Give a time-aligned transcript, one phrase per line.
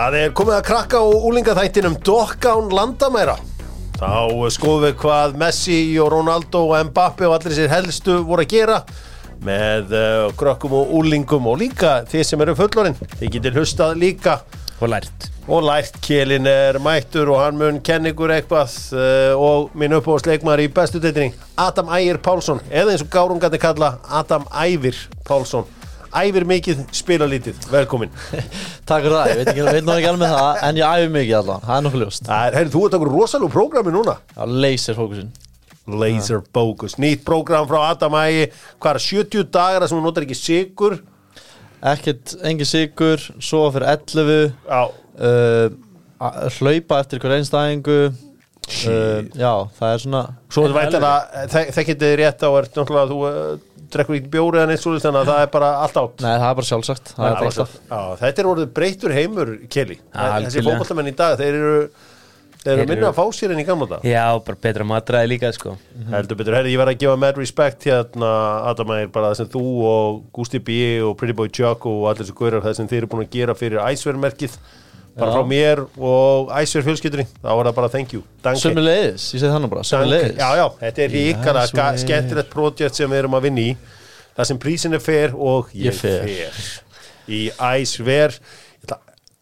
[0.00, 3.34] Það er komið að krakka og úlingaþættinum Dokkán landamæra.
[3.98, 8.54] Þá skoðum við hvað Messi og Ronaldo og Mbappe og allir sér helstu voru að
[8.54, 8.78] gera
[9.44, 14.38] með uh, krökkum og úlingum og líka þið sem eru fullorinn þið getur hlustað líka.
[14.80, 15.26] Og lært.
[15.52, 15.98] Og lært.
[16.06, 21.34] Kélin er mættur og hann mun kenningur eitthvað uh, og minn uppáðsleikmar í bestu deytinni
[21.60, 22.64] Adam Ægir Pálsson.
[22.72, 24.96] Eða eins og gárungandi kalla Adam Ævir
[25.28, 25.68] Pálsson
[26.10, 28.10] Ævir mikið, spila lítið, velkomin.
[28.88, 31.76] Takk fyrir það, ég veit nú ekki alveg það en ég æfi mikið allan, það
[31.76, 32.24] er nokkuð ljóst.
[32.26, 34.16] Það er, heyrðu, þú ert okkur rosalega prógrami núna.
[34.34, 35.30] Já, laser fókusin
[35.90, 40.36] Laser Focus, nýtt prógram frá Adam Ægi hvað er 70 dagar sem þú notar ekki
[40.38, 40.98] sigur
[41.80, 44.82] Ekkert, engin sigur, sofa fyrir 11 Já,
[45.24, 47.94] uh, Hlaupa eftir hver einstæðingu.
[48.84, 50.20] Uh, Já, það er svona
[50.52, 54.60] svo þú veit að þekkið þið rétt á er náttúrulega að þú drekkur ekki bjóri
[54.60, 56.22] eða neitt svo þannig að það er bara allt átt.
[56.24, 59.98] Nei, það er bara sjálfsagt, það er bara Já, þetta er orðið breytur heimur Kelly,
[60.14, 61.78] þessi fótballamenn í dag þeir eru,
[62.60, 65.52] þeir eru minna að fá sér en í gamla dag Já, bara betra matræði líka
[65.56, 65.76] sko.
[66.12, 68.32] Heldur betur, herri, ég verð að gefa mad respect hérna,
[68.70, 72.24] Adam Ægir, bara það sem þú og Gusti B og Pretty Boy Chuck og allir
[72.26, 74.58] þessu guðrar það sem þeir eru búin að gera fyrir æsvermerkið
[75.20, 77.26] bara frá mér og æsver fjölskyldunni.
[77.42, 78.62] Þá var það bara thank you, danke.
[78.62, 80.16] Sömmu leiðis, ég segi það nú bara, sömmu Danke.
[80.16, 82.00] leiðis Já, já, þetta er ríkala er.
[82.04, 83.76] skemmtilegt projekt sem við erum að vinna í.
[84.36, 86.26] Það sem prísin er fer og ég, Ég fer.
[86.26, 86.66] fer.
[87.30, 88.36] Í æsver.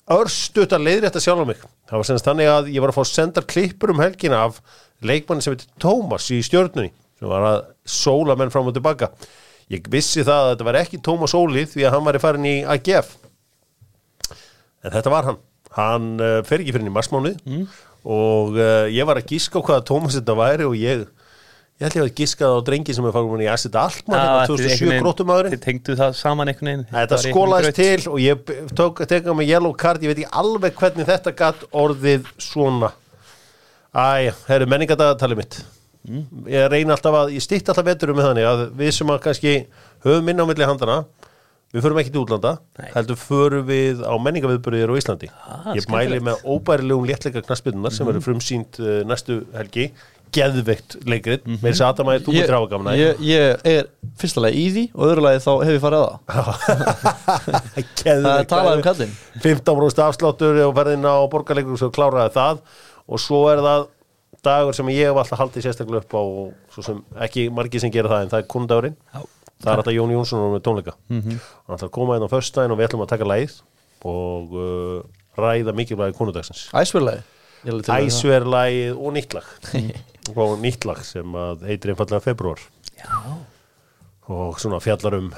[0.08, 1.58] Örstutt að leiðrétta sjálf á mig.
[1.88, 4.62] Það var senast þannig að ég var að fá sendar klippur um helgina af
[5.04, 9.10] leikmanni sem heitir Tómas í stjörnunni sem var að sóla menn fram og tilbaka.
[9.68, 12.46] Ég vissi það að þetta var ekki Tómas Óli því að hann var í farin
[12.48, 13.10] í AGF
[14.32, 15.38] en þetta var hann
[15.78, 17.64] hann uh, fer ekki fyrir í marsmánuð mm.
[18.10, 21.06] og uh, ég var að gíska á hvaða Tómas þetta væri og ég
[21.78, 25.52] ég ég að giskað á drengi sem er farin í Asset Altman hérna 2007 gróttumæðurinn
[25.54, 26.86] Þið tengdu það saman einhvern veginn.
[26.90, 28.48] Þetta skólaðist til og ég
[29.12, 32.90] teka með yellow card, ég veit ekki alveg hvernig þetta gatt orðið svona.
[33.94, 35.60] Æ, það eru menningadagatalið mitt.
[36.50, 39.54] Ég reyna alltaf að, ég stýtt alltaf veturum með þannig að við sem að kannski
[40.02, 40.98] höfum minna á milli handana
[41.68, 42.86] Við förum ekki til útlanda, Nei.
[42.94, 45.28] heldur förum við á menningaviðbörðir á Íslandi.
[45.44, 49.90] Ah, Ég mæli með óbærilegum léttleika knassbyrnunar sem verður frumsýnt uh, næstu helgi.
[50.32, 51.60] Geðveikt leikrit, mm -hmm.
[51.62, 53.86] með þess að Adam að þú tráfa gaman að ég, ég er
[54.20, 56.48] fyrsta lagi í því og öðru lagi þá hef ég farið að það.
[58.02, 59.14] Það er talað um kallinn.
[59.44, 62.60] 15% afsláttur og ferðin á borgarleikur og svo kláraði það.
[63.08, 63.88] Og svo er það
[64.44, 66.22] dagur sem ég hef alltaf haldið sérstaklega upp á
[66.74, 68.96] svo sem ekki margir sem gera það en það er kundagurinn.
[69.62, 70.94] Það er alltaf Jón Jónsson með tónleika.
[71.08, 71.40] Mm -hmm.
[71.66, 73.54] hann ætlar að koma inn á föstudaginn og við ætlum að taka lægið
[74.04, 75.02] og uh,
[75.38, 77.22] ræða mikilvægi kunnudagsins Æsverlagi
[77.66, 79.46] Æsverlægið og nýtt lag.
[80.36, 81.24] Og nýtt lag sem
[81.64, 82.60] heitir einfallega februar
[82.98, 83.16] Já,
[84.28, 85.30] og svona fjallar um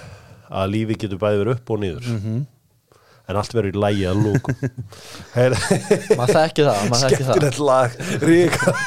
[0.51, 2.09] að lífi getur bæði verið upp og niður
[3.31, 4.55] en allt verður í lægi að lúku
[6.19, 7.35] Maður þekki það, maður þekki það.
[7.37, 7.91] Skemmtilegt lag.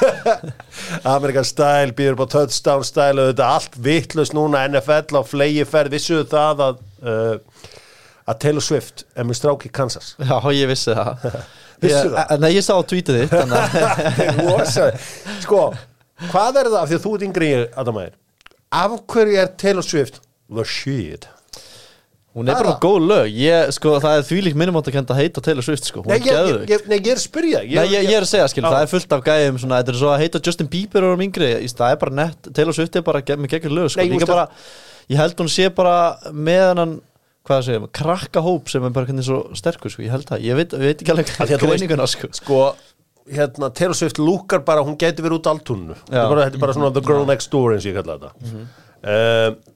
[1.14, 5.22] Amerikan Style býður upp á touchdown style og þetta er allt vittlust núna NFL á
[5.28, 7.36] flegi ferð vissuðu það að uh,
[8.30, 10.14] að Taylor Swift er með strák í Kansas?
[10.30, 11.26] Já, ég vissi það.
[11.84, 12.36] Vissu Ég- það?
[12.44, 13.34] Nei, ég sá á tweetið þitt
[15.44, 15.64] sko,
[16.32, 18.14] hvað er það af því að þú ert yngri en ég, Adamæður
[18.74, 21.28] af hverju er Taylor Swift the shit
[22.34, 22.80] Hún er Það bara það.
[22.82, 23.28] góð lög.
[23.38, 26.02] Ég, sko, Það er þvílík minnumótt að kenda að heita Taylor Swift sko.
[26.02, 27.60] Hún Nei, ég, ég, nei, ég er spyrja.
[27.62, 30.10] Nei, ég, er að segja, skil, það er fullt af gæðum svona, þetta er svo
[30.10, 33.22] að heita Justin Bieber og yngri, í stað er bara nett, Taylor Swift er bara
[33.22, 34.48] með geggjur lög, sko, Nei, bara
[35.14, 35.94] ég held hún sé bara
[36.34, 36.96] með hennan
[37.46, 40.42] hvað það segja, krakka hóp sem er bara hvernig svo sterkur, sko, ég held það,
[40.48, 42.32] ég veit, veit ekki alveg Af því að þú veist- greininguna, sko.
[42.40, 42.62] sko
[43.30, 45.52] hérna, Taylor Swift lúkar bara, hún gæti verið út
[46.24, 48.34] er bara, þetta er bara svona the girl next door eins og ég kalla þetta.
[48.42, 48.50] Mm
[49.04, 49.73] Mhm.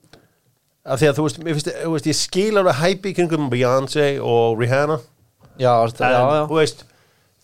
[0.88, 4.58] Af því að þú veist, finnst, þú veist ég skil alveg hæpi kringum Beyoncé og
[4.60, 4.98] Rihanna.
[5.58, 6.84] Já, en já, já, veist,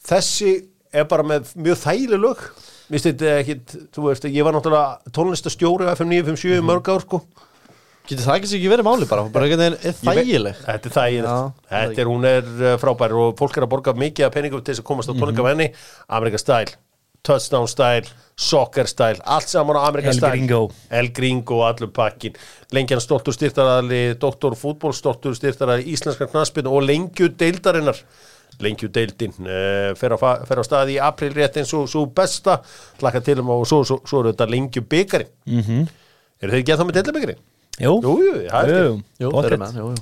[0.08, 0.52] þessi
[0.94, 2.44] er bara með mjög þægileg lög.
[2.94, 6.62] Ég var náttúrulega tónlistastjóri á FM 957 Mhm.
[6.62, 7.22] í mörg ár sko.
[8.06, 10.56] Getur það ekki sér ekki verið máli bara, bara einhvern veginn er þægileg.
[10.60, 14.26] Þetta er þægilegt, þetta er, hún er uh, frábær og fólk er að borga mikið
[14.26, 15.44] af peningum til þess að komast á tónleika Mhm.
[15.44, 15.68] mm henni
[16.10, 16.74] Amerika Style,
[17.24, 20.32] Touchdown Style Soccer Style, allt saman á Amerika El Style.
[20.32, 20.70] Gringo.
[20.90, 22.34] El Gringo og allur pakkin
[22.74, 28.00] Lengjan stoltur styrtaræðali, doktor fútból stoltur styrtaræðali, íslenskar knaspin og lengju deildarinnar.
[28.62, 32.58] Lengju deildin uh, fer, á, fer á stað í april rétt eins og svo besta.
[33.00, 35.88] Hlakka til um og svo, svo, svo eru þetta lengju byggari mm -hmm.
[36.42, 37.36] eru þeir að það með deildabygari?
[37.78, 39.30] jú, Jú, jú, það er jú,
[39.78, 39.94] Jú.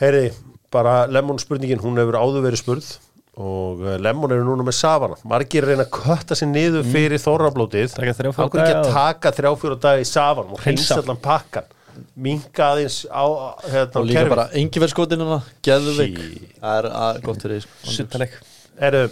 [0.00, 0.32] Heyri,
[0.70, 2.98] bara Lemon spurningin, hún hefur áður verið spurð
[3.40, 7.94] og uh, Lemon eru núna með Savana margir reyna að kötta sér niður fyrir þorrablótið.
[7.96, 10.60] Taka þrjá, fjóra Af hverju ekki daga að taka þrjá fjóra dag í Savan og
[10.60, 10.98] hreinsa.
[11.00, 11.70] allan pakkan
[12.16, 13.24] minka aðeins á
[13.68, 14.32] hérna, og líka kerfið.
[14.32, 16.46] bara engi verið skotin hana geðvik, Sí.
[16.60, 17.90] það er að, gott fyrir því, sko.
[17.96, 18.36] Suttaleg
[18.80, 19.02] Eru,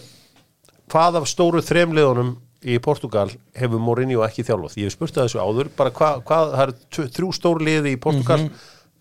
[0.90, 2.31] hvað af stóru þremliðunum
[2.64, 4.76] í Portugal hefur Mourinho ekki þjálfað?
[4.81, 8.00] Ég hef spurt að þessu áður, bara hvað, hvað það eru þrjú stóru liði í
[8.00, 8.49] Portugal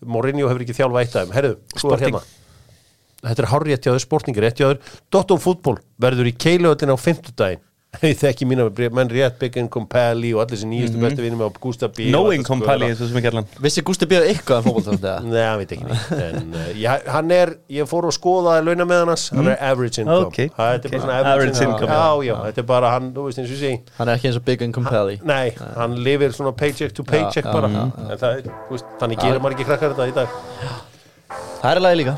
[0.00, 1.34] Mourinho hefur ekki þjálfað eitt af þeim.
[1.36, 2.20] Herðu, svo er hérna
[3.20, 3.50] Þetta er
[3.88, 7.60] hjá þau, sportingi rétt hjá þau Dotto fútból verður í keiluöllin á fimmtudaginn.
[8.06, 11.90] Ég þekki mína menn rétt Biggen Compelli og allir þessi nýjustu bestu vinnum á Gustaf
[11.96, 12.86] B og Knowing það skoða.
[12.86, 15.88] eins og sem ekki allan Vissi Gústi Bíða eitthvað um fótbolta Nei, hann veit ekki
[15.88, 19.58] nýtt En uh, ég, hann er, ég fór að skoða launa með hans, hann er
[19.72, 20.28] average income.
[20.30, 20.86] Ok, Það er ok.
[20.86, 21.74] bara svona average, Average income.
[21.74, 23.80] income, Já, já, þetta er bara hann, þú veist eins og segi.
[23.98, 25.42] Hann er ekki eins og Big and Compelli Nei,
[25.80, 27.72] hann lifir svona paycheck to paycheck Já, bara.
[27.74, 30.88] já, En það, er, þú veist, þannig gerir maður ekki krakkar þetta í dag
[31.30, 32.14] Það er lagi líka.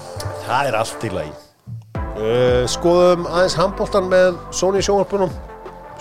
[0.47, 1.32] Það er allt í lagi.
[2.12, 5.31] Uh, Skoðum aðeins handbóltan með Sony sjónvarpunum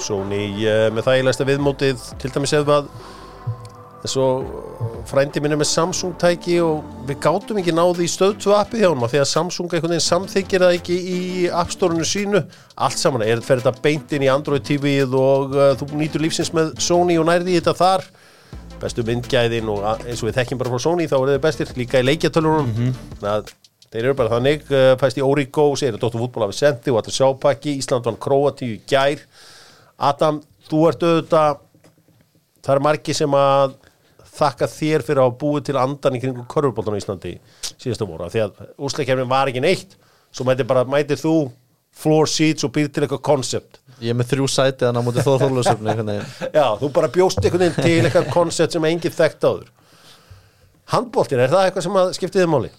[0.01, 2.91] Sony uh, með þægilegsta viðmótið til dæmis eða að
[4.11, 4.25] svo
[5.05, 9.05] frændi minni með Samsung tæki og við gátum ekki náði í stöðtu appið hjá hann
[9.13, 11.21] því að Samsung einhvern veginn samþykir það ekki í
[11.61, 12.41] appstórunu sínu.
[12.81, 16.73] Allt saman, er þetta beint inn í Android TV-ið og uh, þú nýtur lífsins með
[16.81, 18.07] Sony og nærði þetta þar
[18.81, 22.01] bestu myndgæðin og eins og við þekkjum bara frá Sony þá eru þeir bestir líka
[22.01, 22.71] í leikjatölunum.
[22.77, 23.51] Mm að
[23.91, 27.01] þeir eru bara þannig uh, fæst í Origo, segir að Dóttur fútból hafi sendi og
[27.01, 29.25] allir sjápakki, Ísland vann Króatíu í gær.
[30.01, 30.39] Adam,
[30.69, 31.59] þú ert auðvitað
[32.61, 33.75] það er margi sem að
[34.31, 37.33] þakka þér fyrir að búið til andan í kringum körfuboltan á Íslandi
[37.75, 39.97] síðasta voru, því að úsleikjafnin var ekki neitt.
[40.31, 41.35] Svo mætir bara, mætir þú
[41.91, 45.27] floor seats og býr til eitthvað koncept Ég er með þrjú sæti þannig að mútið
[45.27, 46.15] þóð þóðlösöfni
[46.55, 49.67] Já, þú bara bjóst einhvern veginn til eitthvað koncept sem enginn þekkt áður.
[50.91, 52.71] Handboltin, er það eitthvað sem að skiptið þið máli?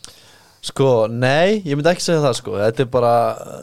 [0.62, 2.56] Sko, nei, ég myndi ekki segja það sko.
[2.58, 3.14] Þetta er bara,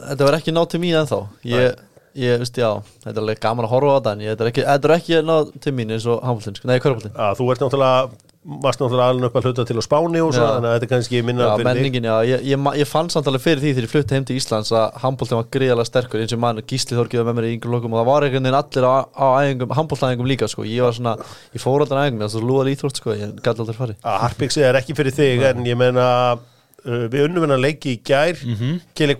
[0.08, 1.20] þetta var ekki nátt til mín ennþá.
[1.52, 1.84] Ég,
[2.24, 2.70] ég veist, já,
[3.04, 4.96] þetta er alveg gaman að horfa á þetta En ég, þetta er ekki, þetta er
[4.96, 8.80] ekki nátt til mín eins og handbóltin, sko, nei, körpóltin Já, þú ert náttúrulega varst
[8.80, 10.52] náttúrulega alveg upp að hluta til á Spáni og svo, Já.
[10.56, 11.68] þannig að þetta er kannski minna Já, fyrir þig.
[11.68, 12.44] menningin, já, ég,
[12.80, 15.50] ég, fann samt alveg fyrir því þegar ég flutti heim til Íslands að handbóltin var
[15.52, 18.24] gríðalega sterkur eins og mann Gísli Þorgjöf með mér í yngur lokum og það var
[18.24, 19.28] einhvern veginn allir á, á
[19.76, 21.12] handbóltæðingum líka sko, ég var svona,
[21.52, 24.00] ég fór aldrei æfingum, það var lúðal íþrótt sko, ég gæti aldrei farið.
[24.00, 28.00] Að Harpixi er ekki fyrir þig en ég meina uh, við unnum hennar leiki í
[28.00, 28.40] gær.
[28.40, 28.80] Mm -hmm.
[28.96, 29.18] Kili,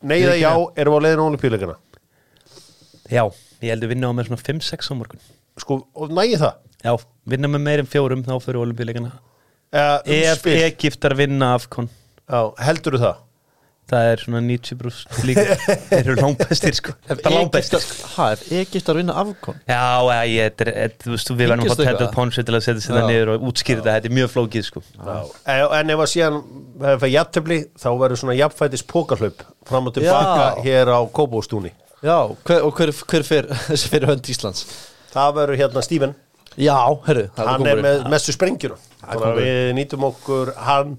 [0.00, 0.50] Þú Þú Ég já,
[0.80, 1.76] erum við á leiðinu olimpíuleikana
[3.10, 3.24] Já,
[3.60, 5.22] ég held að vinna á með svona 5-6 á morgun.
[5.60, 6.60] Sko, og nægi það?
[6.86, 6.92] Já,
[7.34, 10.54] vinna með meir en fjórum þá fyrir olimpíuleikana uh, Ef spil.
[10.68, 13.18] Egiptar vinna afkon Já, heldur það?
[13.90, 15.56] Það er svona 90 brúst líka.
[15.90, 16.94] Þeir eru langbestir sko.
[17.10, 18.28] Bara langbestir sko.
[18.60, 19.58] Egiptar vinna afkon?
[19.66, 19.82] Já,
[20.30, 22.12] ég, þetta er, þú veist, við verðum að eitthvað?
[22.14, 24.84] Ponsu til að setja sér það niður og útskýra þetta, þetta er mjög flókið sko.
[24.94, 25.16] Já.
[25.56, 26.38] En, en ef að síðan
[26.84, 32.32] hefur það jafntefli þá verður svona jafnfætis pókarhlaup fram og tilbaka hér á Kópóstúni Já,
[32.46, 34.64] hver, og hver, hver fyrir, þessi fyrir hönd Íslands?
[35.12, 36.14] Það verður hérna Stíven
[36.58, 36.76] Já,
[37.06, 39.36] herru, hann er með að kóngurinn.
[39.38, 40.96] við nýtum okkur hann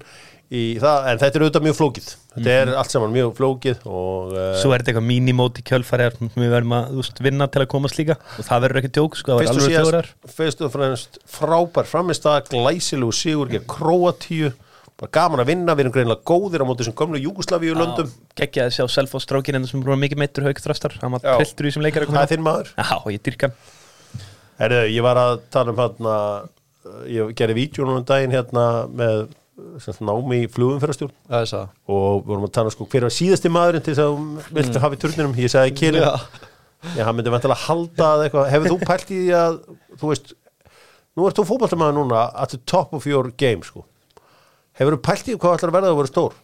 [0.52, 2.08] það, en þetta er auðvitað mjög flókið.
[2.32, 6.08] Þetta er allt saman mjög flókið og uh, Svo er þetta eitthvað mínimót í kjölfæri
[6.18, 8.18] sem við verðum að veist, vinna til að komast líka.
[8.36, 10.10] Og það verður ekki djók, sko, það verður alveg fjórar.
[10.36, 14.52] fyrst og fremst frábær framist að glæsilegu sigur gegn Króatíu.
[15.00, 18.68] Bara gaman að vinna, við erum greinilega góðir á móti þessum gömlu Júgoslavíu löndum Gekkja
[18.68, 21.32] að sjá self og strákin en það sem er mikið meittur haugþrastar hann var Já.
[21.40, 22.74] trilltur í þessum leikar það er þinn maður.
[22.76, 23.50] Já, ég dyrka.
[24.60, 26.16] Herðu, ég var að tala um hérna
[27.08, 29.41] ég gerði núna um daginn hérna með sem
[30.06, 31.12] námi í flugumferðarstjórn.
[31.32, 34.56] Ég og við vorum að tala sko hver var síðasti maðurinn til þess að þú
[34.58, 36.12] viltu hafa í turninum ég sagði Kili, Já.
[36.96, 39.58] já, hann myndi vantilega halda að eitthvað, hefur þú pælt í því að
[40.00, 40.34] þú veist,
[41.16, 43.84] nú ert þú fótballtamaður núna at the top of your game sko.
[44.80, 46.36] Hefur þú pælt í hvað ætlar að verða að vera stór?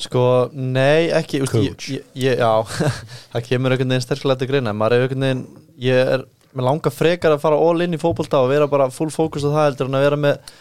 [0.00, 0.22] Sko,
[0.56, 1.88] nei, ekki ég, Coach.
[1.92, 2.52] ég, ég, Já,
[3.34, 5.42] það kemur einhvern veginn sterklega til greina en maður er einhvern veginn
[5.84, 6.24] ég er
[6.56, 9.52] með langa frekar að fara all in í fótbolta og vera bara full fókus á
[9.52, 10.54] það heldur en að vera með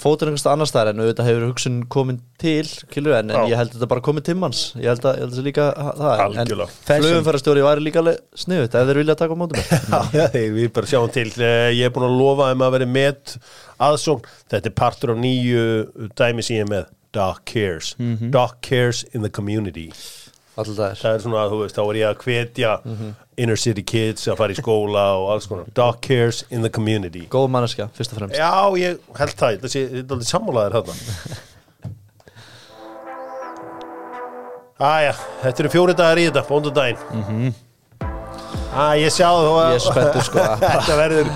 [0.00, 3.72] fótur einhversta annar staðar en auðvitað hefur hugsun komin til kilur, en, en ég held
[3.72, 6.24] að þetta bara komið timmans ég held að, að sé líka það.
[6.24, 6.68] Algjörlega.
[6.96, 8.04] en flugumfærastjóri væri líka
[8.44, 9.86] sniðut ef þeir vilja taka á móti mér.
[10.18, 11.28] Já, þeir, við bara sjáum til.
[11.38, 13.38] Eh, ég er búin að lofa um að vera með
[13.88, 15.64] aðsókn, þetta er partur af nýju
[16.18, 16.92] dæmi sem ég er með.
[17.14, 17.92] Doc Cares,
[18.34, 19.92] Doc Cares in the Community
[20.54, 22.72] alltaf það er svona, þú veist, þá er ég að hvetja
[23.42, 27.24] inner city kids að fara í skóla og alls konar, Doc Cares in the Community.
[27.32, 28.38] Góð manneskja, fyrst og fremst.
[28.38, 30.94] Já, ég held það, sé, þetta er sammálaðir þarna.
[34.84, 37.52] Æja, þetta eru fjóri dagar í þetta, bóndudaginn mm -hmm.
[38.74, 40.38] Æ, ég sjá þú að Ég spenntur, sko.
[40.64, 41.28] Þetta verður,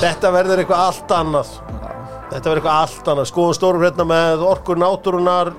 [0.00, 1.50] þetta verður eitthvað allt annað.
[2.30, 3.28] Þetta verður eitthvað allt annað.
[3.28, 5.52] Skoðum stórum hérna með orkur náttúrunar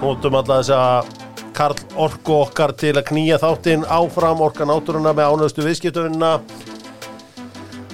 [0.00, 5.66] Nótum alla þessa Karl Orku okkar til að knýja þáttinn áfram Orka náttúruna með ánöðstu
[5.66, 6.38] viðskiptöfinna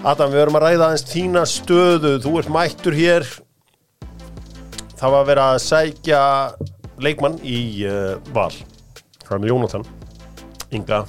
[0.07, 2.13] Adam, við verum að ræða aðeins þína stöðu.
[2.23, 3.25] Þú ert mættur hér.
[4.97, 6.21] Það var að vera að sækja
[7.03, 7.59] leikmann í
[7.91, 8.53] uh, val.
[9.27, 9.87] Frá með Jónatan.
[10.77, 11.01] Inga.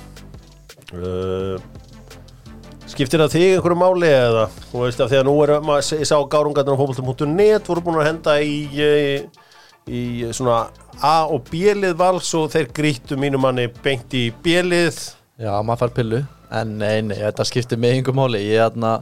[0.96, 1.62] Uh,
[2.88, 4.48] Skiptir það þig einhverju máli eða?
[4.72, 5.54] Þú veist að því að nú er
[6.00, 8.92] ég sá gárungarnir á fótboltum.net voru búin að henda í, í,
[9.88, 10.04] í
[10.36, 10.68] svona
[11.04, 14.98] A og B-lið vals og þeir grýttu mínu manni beint í B-lið
[15.38, 16.20] Já, maður fær pillu.
[16.50, 18.40] En nei, nei, þetta skiptir mig einhver máli.
[18.42, 18.94] Ég er, þarna,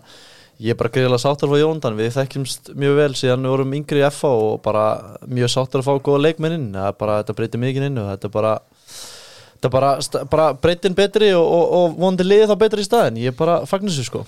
[0.59, 4.01] ég er bara greiðilega sáttar frá Jóndan Við þekkjumst mjög vel síðan við vorum yngri
[4.01, 4.85] í FA og bara
[5.29, 8.27] mjög sáttar að fá góða leikmennin Það er bara, þetta breytir mikið inn og þetta
[8.27, 8.53] er bara
[9.55, 9.93] Þetta er bara,
[10.35, 13.61] bara breytin betri og, og, og vondi liðið þá betri í staðin Ég er bara
[13.69, 14.25] fagnar þessu sko.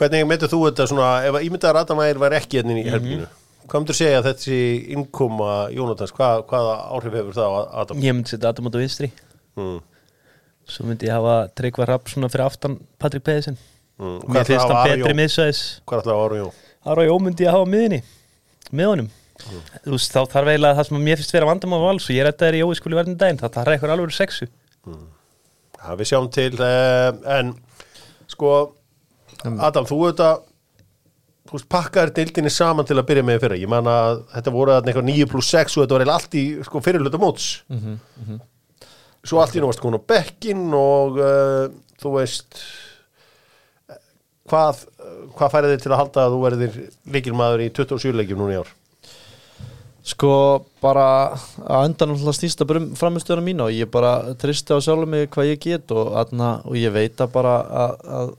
[0.00, 3.28] Hvernig myndir þú þetta svona ef að ímyndaðar Adamæðir var ekki hérna í helginu
[3.68, 4.58] hvað myndir segja þessi
[4.94, 8.02] innkoma Jónatans, hvað, hvaða áhrif hefur það á Adam?
[8.04, 9.10] Ég myndi setja Adam út á vinstri.
[9.58, 9.78] Mm.
[10.74, 13.58] Svo myndi ég hafa Tryggvar Rapp svona fyrir aftan Patrik Pedersen.
[14.00, 14.20] Mm.
[14.24, 15.64] Hvað Mér finnst hann betri miðsvæðis.
[15.88, 16.48] Hvað ætlar að Aron Jó?
[16.84, 18.00] Ára Jó myndi ég hafa miðinni
[18.74, 19.10] Með honum.
[19.84, 22.46] Þú veist, þá þarf eiginlega það sem mér finnst vera vandamál vals og ég rætta
[22.46, 24.48] þér í Jói skuli verðin daginn það þarf eitthvað alveg sexu.
[25.84, 27.50] Já, við sjáum til uh, en
[28.30, 28.52] sko
[29.44, 30.44] Adam, þú auðvitað
[31.52, 35.08] veist, pakkaðir dildinni saman til að byrja með fyrir ég man að þetta voru eitthvað
[35.10, 37.50] 9 pluss 6 og þetta var eiginlega allt í sko, fyrirluta móts.
[39.24, 41.66] Svo allt í nú varst komin á bekkin og uh,
[42.00, 42.58] þú veist
[44.50, 44.80] hvað,
[45.36, 46.80] hvað færið þið til að halda að þú verðir
[47.14, 48.72] líkilmaður í 27 leikjum núna í ár?
[50.04, 50.30] Sko
[50.84, 51.06] bara
[51.64, 55.62] að endan alltaf stýsta framistöðuna mína og ég bara tristi á sjálfum mig hvað ég
[55.62, 58.34] get og, aðna, og ég veit að bara að, að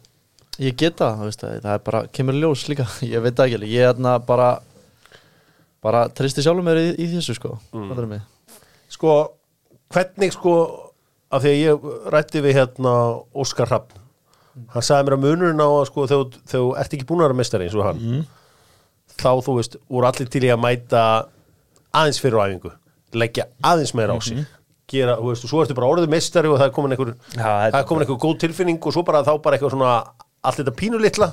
[0.62, 3.50] ég get það, þú veist það, það er bara kemur ljós líka, ég veit það
[3.50, 3.76] ekki alveg.
[3.76, 4.50] Ég aðna bara
[5.86, 8.16] bara tristi sjálfum mér í, í þessu sko mm.
[8.94, 9.18] sko,
[9.94, 10.56] hvernig sko
[11.36, 12.96] af því að ég rætti við hérna
[13.36, 14.02] Óskar Hrafn
[14.72, 17.40] hann sagði mér að munurinn á að sko þegar þú- ert ekki búin að vera
[17.42, 18.26] mestari eins og hann
[19.16, 21.02] þá þú veist, voru allir til í að mæta
[21.96, 22.72] aðeins fyrir æfingu
[23.16, 24.42] leggja aðeins meira á sig
[24.90, 27.54] gera, þú veist, og svo ertu bara orðið mestari og það er komin einhver, þetta
[27.74, 29.94] það er komin einhver góð tilfinning og svo bara þá bara eitthvað svona
[30.50, 31.30] allt þetta pínulitla,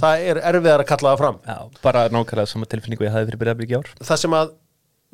[0.00, 1.38] það er erfiðar að kalla það fram.
[1.46, 3.92] Já, bara nákvæmlega sama tilfinningu ég hafði fyrir byrjað í ár.
[4.10, 4.52] Það sem að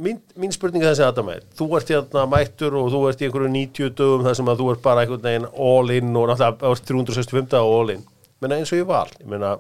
[0.07, 3.29] mín, mín spurning er þessi Adam er þú ert hérna mættur og þú ert í
[3.29, 6.73] einhverju 90 dögum þar sem að þú ert bara einhvern veginn all in og náttúrulega
[6.73, 8.03] ert 365 daga all in.
[8.43, 9.55] Menna eins og ég val ég meina,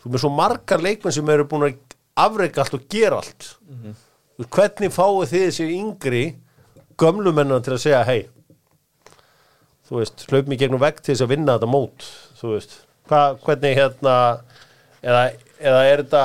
[0.00, 1.78] þú með svo margar leikmenn sem eru búin að
[2.16, 3.52] afreika allt og gera allt.
[3.68, 3.94] Mm
[4.44, 6.24] hvernig fáið þið þessi yngri
[7.00, 8.26] gömlu mennina til að segja hei
[9.86, 12.08] þú veist, hlaup mér gegnum vegg til þess að vinna þetta mót
[12.40, 14.14] þú veist, Hva, hvernig hérna
[15.02, 15.26] eða,
[15.62, 16.24] eða er þetta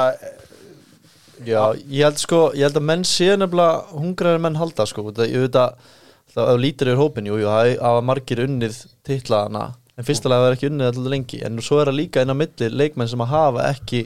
[1.42, 5.26] Já, ég held sko, ég held að menn sé nefnilega hungraðir menn halda sko, þetta,
[5.30, 5.88] ég veit að
[6.36, 8.78] það ef lítur yfir hópin, jú, jú, það hafa margir unnið
[9.08, 9.64] titlaðana,
[9.98, 12.38] en fyrstulega það er ekki unnið alltaf lengi, en svo er það líka inn á
[12.38, 14.04] milli leikmenn sem að hafa ekki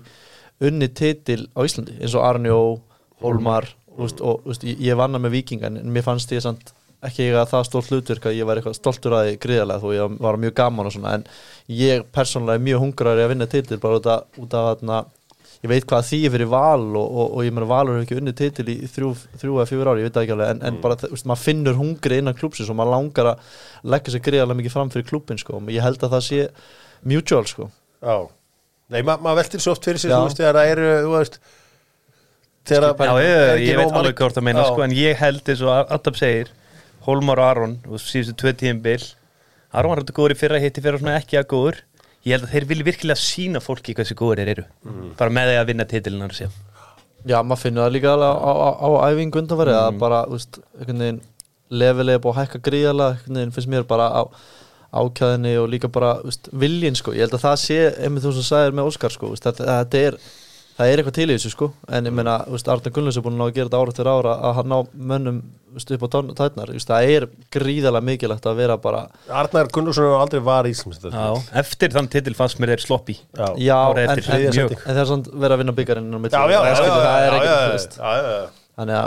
[0.63, 2.61] unnið titil á Íslandi, eins og Arnjó
[3.19, 3.33] þú
[3.99, 6.71] veist, og þú veist, ég, vanna með vikinga, en mér fannst ég samt
[7.07, 10.17] ekki eiga það stórt hlutverk að ég var eitthvað stoltur að því gríðarlega þó ég
[10.27, 11.27] var mjög gaman og svona en
[11.71, 15.03] ég persónulega er mjög hungraður að vinna titil bara út af, út af þarna
[15.65, 18.37] ég veit hvað því fyrir val og, og, og ég meina valur hefur ekki unnið
[18.41, 20.97] titil í þrjú, þrjú eða fjögur ári, ég veit það ekki alveg en, en bara,
[21.01, 23.61] þú veist, maður finnur hungri innan klúpsins og maður langar að
[23.95, 26.41] leggja sér greiðarlega mikið fram fyrir klúpin sko, og ég held að það sé
[27.05, 27.69] mutual sko
[28.05, 28.17] Já,
[28.93, 30.17] nei, ma maður veltir svo oft fyrir Já.
[30.17, 31.39] þú veist, þegar það eru, þú veist,
[32.69, 34.69] þegar Já, það ég, er ekki ég nóg veit alveg hvort að meina Já.
[34.69, 36.53] sko, en ég held eins og Adam segir
[37.05, 39.01] Holmar og Aron, og síðustu tvö tíðinbil
[39.75, 41.81] Aron var þetta góður í fyrra hitti fyrra svona ekki að góður.
[42.25, 44.63] Ég held að þeir vilja virkilega sína fólki hversu góður þeir eru.
[45.19, 46.53] Bara með því að vinna að segja
[47.25, 50.59] Já, maður finnur það líka alveg á, á, á æfingu undanfæri að bara, þú veist,
[50.77, 51.21] einhvern veginn
[51.73, 54.21] lefilega búið að hækka gríðarlega einhvern veginn finnst mér bara á
[54.95, 57.15] ákjæðinni og líka bara, þú veist, viljinn sko.
[57.17, 60.19] Ég held að það sé, einmitt þú sem sagðir með Óskar sko, þetta, þetta er
[60.75, 62.39] það er eitthvað til í þessu sko, en ég meina,
[62.73, 64.77] Arne Gunnlöfs er búin að ná að gera þetta ára eftir ára að hann ná
[65.11, 65.41] mönnum,
[65.95, 66.09] upp á
[66.75, 69.03] veist, það er gríðarlega mikilvægt að vera bara,
[69.41, 71.27] Arnar Gunnarsson hefur aldrei var í Íslands Já,
[71.63, 75.03] eftir þann titil fannst mér þeir sloppi Já, já, en, eftir en, þriðja en, það
[75.03, 77.59] er svona verið að vinna byggarinn á milli, já, já, það er já, er já,
[77.99, 78.39] já,
[78.75, 79.05] já, já,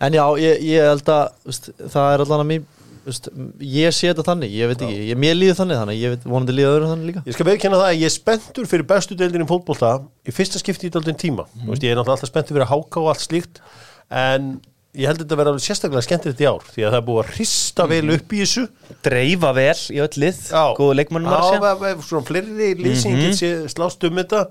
[0.00, 1.56] En já, ég, ég held að
[1.92, 2.62] það er allan að mér
[3.06, 3.28] veist,
[3.64, 6.56] ég sé þetta þannig, ég veit ekki ég, mér líður þannig þannig, ég veit vonandi
[6.56, 7.22] líður öðru þannig líka.
[7.26, 9.92] Ég skal veikkenna það að ég er spenntur fyrir bestu deildin í fótbolta
[10.26, 11.46] í fyrsta skipti í daldin tíma.
[11.54, 11.70] Mm.
[11.72, 13.62] veist, ég er náttúrulega alltaf spenntur fyrir að háka og allt slíkt
[14.10, 14.50] en
[14.98, 17.20] ég held þetta að vera alveg sérstaklega skemmtilegt í ár því að það er búið
[17.22, 18.64] að hrista vel upp í þessu.
[19.06, 20.40] Dreifa vel í öll lið
[20.80, 23.68] góðu leikmannum ve- ve- svona fleiri lýsing mm -hmm.
[23.70, 24.48] slást um þetta.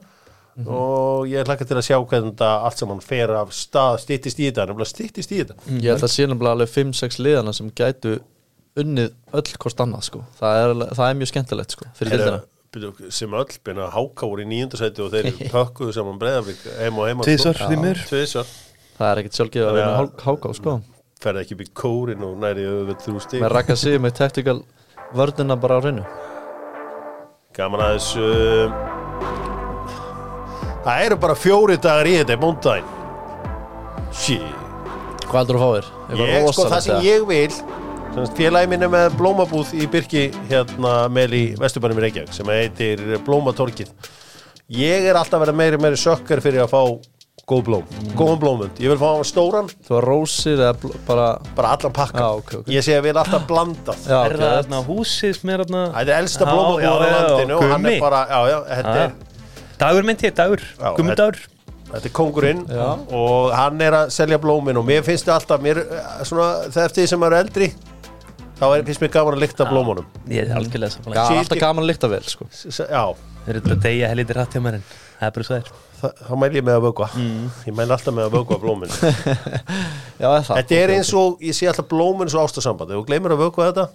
[0.68, 4.50] Og ég hlakka til að sjá hvernig þetta allt saman fer af stað styttist í
[4.50, 5.56] þetta, nefnilega styttist í þetta.
[5.80, 8.20] Ég held að sé nefnilega alveg 5-6 liðana sem gætu
[8.78, 10.24] unnið öll hvort annað sko.
[10.40, 12.42] það, er, það er mjög skemmtilegt sko, fyrir dildina
[13.10, 17.24] sem öll byrja háka voru í nýjöndasæti og þeir pökkuðu saman breyðaflik heim og heim
[17.26, 18.46] tvisvar
[19.00, 20.72] Það er ekkert sjálfgeð að hál- háká sko.
[21.24, 22.66] ferði ekki í kórin og næri
[23.00, 23.40] þrjú stig.
[23.44, 24.58] Með rakka sig með tactical
[25.16, 26.04] vörðina bara á hreinu.
[27.56, 28.26] Gaman að þessu
[30.84, 32.90] það eru bara fjóri dagar í þetta í múndaginn
[34.12, 34.44] shit.
[35.30, 35.90] Hvað heldur þú að fá þér?
[36.20, 37.79] Ég, sko, það sem ég vil
[38.38, 43.02] félagi minn er með blómabúð í Byrki hérna með í Vesturbænum í Reykjavík sem heitir
[43.28, 43.92] Blómatorkið
[44.76, 46.82] ég er alltaf að vera meiri meiri sökkar fyrir að fá
[47.50, 51.72] góð blóm, góðan blómund ég vil fá hann stóran, Þú var rósir eða bara bara
[51.74, 52.20] allan pakka.
[52.22, 52.68] Já, ok, ok.
[52.76, 54.04] ég sé að við erum alltaf blandað.
[54.06, 55.82] Já, Er ok, það þarna húsið sem er þarna?
[55.96, 57.96] Þetta er elsta Já, blómabúð já, á já, landinu og hann Gummi.
[57.96, 59.08] er bara, já, já, þetta Já.
[59.08, 61.40] er Dagur myndi ég, dagur, Já, gummi dagur
[61.90, 62.88] Þetta er kongurinn Já.
[63.18, 66.84] og hann er að selja blómin og mér finnst það alltaf, mér, eh, svona, það
[66.86, 67.72] eftir því sem maður er eldri
[68.60, 70.08] þá er, finnst mér gaman að lykta blómunum.
[70.30, 72.48] Ég er algjörlega Já, samanlega Shit, alltaf gaman að lykta vel sko.
[72.52, 73.04] S- Já,
[73.46, 76.12] Þeir eru að deyja helítið rætt hjá mér en það er bara svo þær þa-
[76.28, 77.08] þá mæl ég með að vögva
[77.70, 78.92] ég mæl alltaf með að vögva blómin
[80.22, 80.56] Já, er það?
[80.60, 83.42] Þetta er eins og, ég sé alltaf blómin eins og ástasamband ef þú gleymir að
[83.46, 83.88] vögva þetta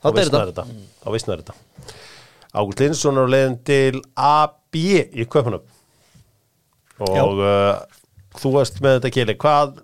[0.00, 0.64] Þá deyr vissnar þetta.
[0.64, 0.86] þetta.
[1.04, 1.54] Þá vissnar þetta.
[2.60, 5.64] Ágúst Lindsson er á leiðin til AB í Köpunum
[7.00, 7.80] og uh,
[8.40, 9.36] þú varst með þetta keli.
[9.40, 9.78] Hvað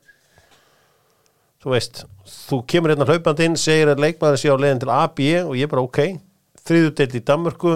[1.63, 5.21] þú veist þú kemur hérna hlaupand inn, segir að leikmaður sé á leiðin til AB
[5.47, 6.01] og ég bara ok
[6.67, 7.75] þriðu deilt í Danmörku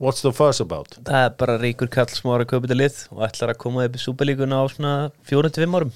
[0.00, 0.96] what's the fuss about?
[1.04, 2.10] Það er bara ríkur kall
[2.54, 4.94] kaupa þetta lið og ætlar að koma upp í súperlíkuna á svona
[5.28, 5.92] fjórum til fimm árum.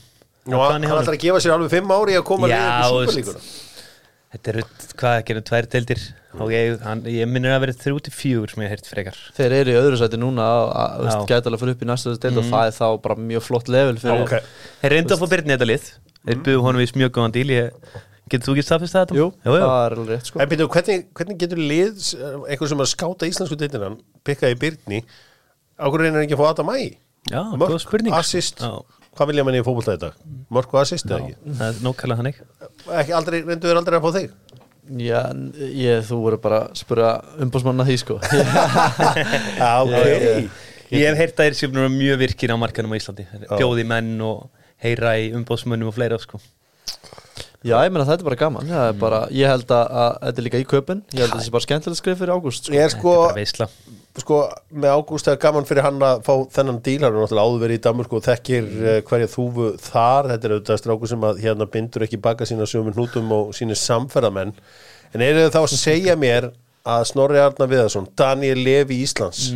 [0.48, 3.00] Nú, hann hann ætlar að gefa sér alveg fimm ári að koma Já, leiðin til
[3.00, 3.18] veist.
[3.18, 3.66] Superlíkuna
[4.28, 4.62] Þetta eru,
[5.00, 6.00] hvað ekki, eru tvær deildir?
[6.44, 9.20] Og ég, hann, ég minnir að vera þrjú til fjögur sem ég hef heyrt frekar.
[9.38, 12.44] Þeir eru í öðru sæti núna að- gæti alveg fyrir upp í næstu steild og
[12.50, 14.34] það er þá bara mjög flott level fyrir Ok.
[14.82, 15.88] Þeir reyndu að fá Byrni þetta lið
[16.26, 17.90] Þeir buðu honum við mjög góðan díl ég,
[18.28, 19.12] Getur þú ekki staðfist það?
[19.16, 19.60] Jú, jú, jú.
[19.62, 20.40] það er alveg rétt sko.
[20.42, 22.08] En byrju, hvernig, hvernig getur lið
[22.50, 25.00] einhver sem að skáta íslensku deitinan pikkaði í Byrni
[25.80, 26.76] á hverju reynir ekki að fá Adam Æ?
[27.28, 28.74] Já, góð spurning assist, Já,
[29.16, 30.36] hvað vilja menn í fótbolta þetta?
[30.54, 31.56] Mörk og assist eða ekki?
[31.58, 32.42] Það er nókala þannig.
[33.00, 34.36] Ekki aldrei, reyndu þér aldrei að fá þig?
[35.04, 35.18] Já,
[35.76, 37.10] ég, þú voru bara að spura
[37.44, 38.16] umbúsmanna því sko.
[39.60, 39.98] Já, ok.
[40.88, 43.26] Ég hef heyrt að þeir séu búin að vera mjög virkir á markanum á Íslandi.
[43.50, 44.46] Bjóði menn og
[44.84, 46.40] heyra í umbóðsmönnum og fleira sko.
[47.66, 48.68] Já, ég meina þetta er bara gaman.
[48.70, 51.32] Það er bara, Ég held að, að þetta er líka í köpun Ég held að
[51.32, 52.74] þetta sé bara skemmtilegt skrif fyrir ágúst sko.
[52.76, 54.38] Ég er sko, er sko
[54.70, 57.00] með Ágúst er gaman fyrir hann að fá þennan díl.
[57.02, 60.30] Hann er náttúrulega áður verið í Danmörku og þekkir uh, hverja þúfu þar.
[60.32, 63.78] Þetta er auðvitað stráku sem að hérna bindur ekki baka sína sömur hnútum og sínir
[63.82, 64.54] samferðamenn.
[65.14, 66.50] En eru þau þá að segja mér
[66.88, 69.50] að Snorri Arnar Viðarsson Daniel Levi Íslands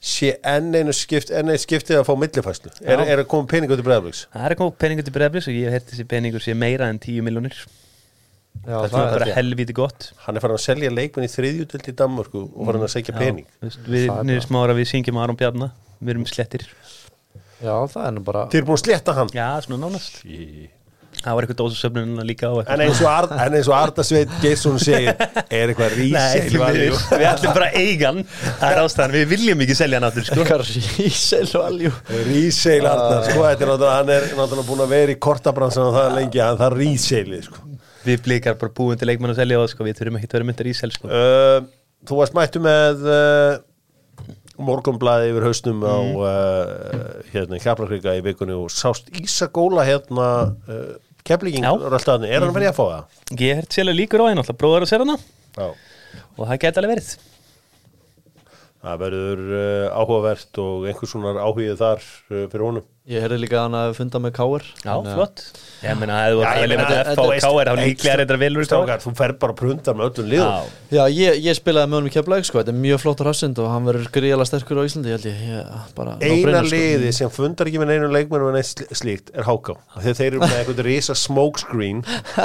[0.00, 3.76] sé enn einu skipt enn einu skiptið að fá millifæslu er, er að koma peningu
[3.76, 6.54] til bregðarblíks Það er komið peningur til breyðblis og ég hef heyrt þessi peningur sé
[6.56, 7.58] meira en 10 miljónir
[8.60, 10.06] Já, Það er það bara helvíti gott.
[10.24, 13.46] Hann er farin að selja leikmenn í þriðjutild í Danmörku og farin að segja pening.
[13.62, 15.70] Við Það er niður smára við syngjum Aron Bjarna.
[16.00, 16.66] Við erum slettir
[17.60, 19.32] Já, það er nú bara Þið eru búin að slétta hann.
[19.36, 20.20] Já, svona nánast
[21.20, 24.30] Það var eitthvað dósasöfnun líka á En eins og, Ar en eins og Arda Sveit
[24.40, 26.94] Geirsson segir er eitthvað Nei, ríseil miður.
[27.20, 28.22] við ætlum bara að eiga hann.
[28.60, 30.38] Það er ástæðan, við viljum ekki selja hann aftur sko.
[30.40, 31.92] Eitthvað rísel valjú
[32.30, 35.96] Ríseil Arda, sko, þetta er náttúrulega hann er náttúrulega búin að vera í kortabransan og
[35.98, 36.40] það er lengi.
[36.46, 37.66] Að það er ríseili, sko.
[38.08, 40.48] Við blikar bara búin til leikmann að selja og sko, við þurfum ekki að vera
[40.48, 41.10] myndar í sel sko.
[41.12, 41.58] uh,
[42.08, 43.58] Þú varst mættu með uh,
[44.60, 46.16] morgunblaði yfir hausnum á Mm.
[46.16, 50.26] uh, hérna Kjaplakrika í vikunni og sást Ísagóla hérna
[50.68, 51.72] uh, Keflíking Já.
[51.76, 53.18] röldaðni, er hann verið að fá það?
[53.40, 55.16] Ég hef sérlega líkur á henn alltaf bróðar að serna
[55.56, 55.66] Já.
[56.36, 57.10] Og það geti alveg verið.
[58.80, 62.86] Það verður uh, áhugavert og einhvers svona áhugið þar uh, fyrir honum.
[63.10, 65.44] Ég heyrði líka að hann að funda með káir Já, flott
[65.80, 67.68] Ég meina, ef þú ég að velja meina, með þetta- F og þetta- K er
[67.70, 70.66] þá líklega er þetta velur í Strákar, þú fer bara að prunda með öllum liðum.
[70.92, 73.70] Já, ég, ég spilaði með honum í Keflavík sko, þetta er mjög flott rassind og
[73.72, 76.76] hann verður gríðala sterkur á Íslandi, ég held ég, ég bara no Eina brainer, sko.
[76.76, 80.26] liði sem fundar ekki með einu leikmennu en eitt sl- slíkt er Háká þegar þeir
[80.34, 82.04] eru með eitthvað risa smokescreen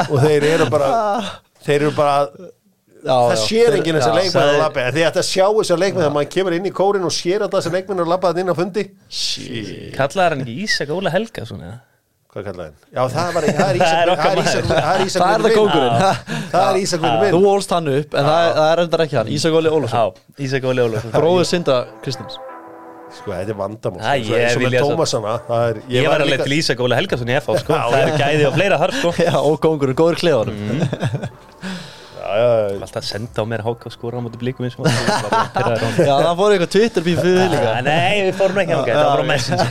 [0.09, 0.91] og þeir eru bara
[1.65, 2.29] þeir eru bara
[3.05, 6.05] Já, það sér enginn þessar já, leikmennu að en því að þetta sjá þessar leikmennu
[6.07, 8.49] þegar maður kemur inn í kórin og sér að þessar leikmennu að labba það inn
[8.49, 8.85] á fundi.
[9.93, 11.79] Kallaði hann ekki Ísak Óla Helga svona eða?
[12.35, 12.77] Hvað kallaði hann?
[12.95, 16.65] Já það, var, það er Það er Ísak okkar það er það er Ísak Það
[16.65, 17.29] er það minn.
[17.29, 19.31] er Þú ólst hann upp, en það, er endar ekki hann.
[19.37, 22.35] Ísak Óli Ólafsson, Já, Ísak Óla Óla bróður Sinda Kristins.
[23.15, 24.35] Sko þetta er vandamál Æ, sko,
[24.75, 27.77] svo- Tómasana það er Ég var líka- alveg til Ísak Óla Helgason í FH sko.
[27.79, 29.13] Það er gæði og fleira þar sko.
[29.29, 30.57] Já, og kóngurinn, góður klefanum.
[30.59, 31.29] Já, já,
[32.25, 36.31] Alltaf senda á mér háka og skora á móti blíkum eins og maður Já, það
[36.39, 37.73] fór eitthvað Twitter-bíf fyrir líka.
[37.85, 39.69] Nei, við fórum ekki ángæð, það var bara messenger.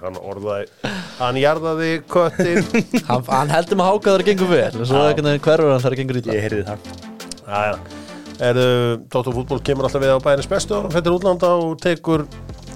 [0.00, 2.62] Hann orðaði hann jarðaði köttin
[3.08, 6.00] Hann, hann heldur með háka þar að gengur vel en svo hverfur hann þar að
[6.00, 6.92] gengur ítla Ég heyrði það.
[7.50, 7.74] Jæja,
[8.48, 8.60] er
[9.12, 12.24] Tóttu fútból kemur alltaf við á bæðinnes bestu og hann fættir útlanda og tekur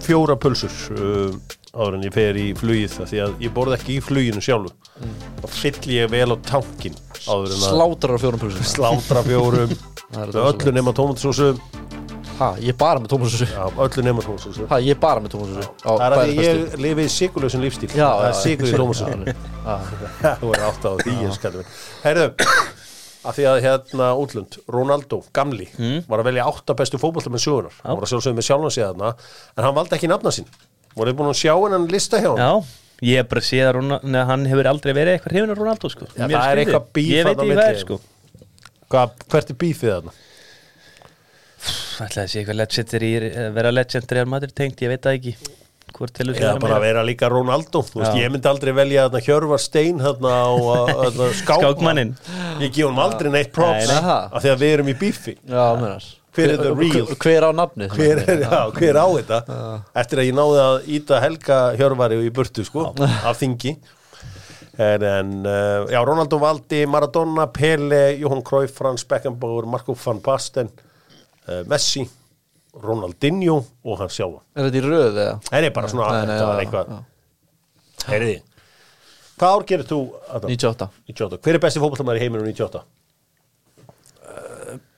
[0.04, 0.74] fjóra pulsur.
[0.92, 1.38] Uh,
[1.74, 4.74] áður en ég fer í flugið það því að ég borð ekki í fluginu sjálfu.
[5.42, 8.68] Þá fyll ég vel á tankin áður en að Slátrar á fjórum pulsum.
[8.74, 9.74] Slátra fjórum.
[10.14, 11.54] Öllu nema tómatsósu
[12.34, 16.02] Ha, ég bara með tómasúsu já, öllu nema tómatsósu Ha, ég bara með tómasúsu það
[16.02, 17.90] er að ég lifi sigurlausin lífstíl.
[17.94, 19.34] Já, það er sigur í tómatsósu
[20.40, 22.26] þú er átt á því ég skalli mér Herðu,
[23.22, 25.68] að því að hérna útlund, Ronaldo, gamli
[26.10, 29.14] var að velja átta bestu fótbolta með sögunar hann var að sjálfsögðu með þarna
[29.54, 30.50] en hann valdi ekki nafna sín
[30.96, 32.52] voruð þið búin að sjá hennan lista hjá hann Já,
[33.10, 35.90] ég er bara að sé að Ronaldo, hann hefur aldrei verið eitthvað hrifin af Ronaldo
[35.92, 36.08] sko.
[36.14, 37.66] Já, það er eitthvað bíf Ég veit þarna á ekki hvað milli.
[37.74, 38.00] er sko
[38.94, 40.14] Hvað, hvert er bífið þarna?
[42.04, 43.10] Ætlaði að sé eitthvað legendary,
[43.56, 45.36] vera legendary að maður tengt, ég veit það ekki
[45.94, 48.24] Eða bara að vera líka Ronaldo Þú veist, Já.
[48.24, 52.12] ég myndi aldrei velja þarna Hjörvar Stein þarna á þarna, skákmann Skákmanninn.
[52.64, 56.08] Ég gef honum aldrei neitt props af því að við erum í bífi já menar
[56.34, 57.06] Hver er the real?
[57.22, 57.86] Hver á nafni?
[57.94, 58.40] hver er,
[58.74, 59.38] hver á þetta
[60.02, 63.76] eftir að ég náði að íta Helga Hjörvari í burtu sko, af þingi
[64.74, 70.72] en, en uh, já, Ronaldo Valdi, Maradona, Pele Johan Cruyff, Frans Beckenbauer Marco van Basten
[70.74, 72.02] uh, Messi
[72.82, 75.36] Ronaldinho og hann sjálfa Er þetta í röð eða?
[75.46, 76.98] það er bara svona, Nei, nei, já, eitthvað já.
[78.10, 78.34] heyriði
[79.38, 80.50] hvað ár gerir þú Adam?
[80.50, 82.82] 98 98, hver er besti fótballtamæður í heiminum 98?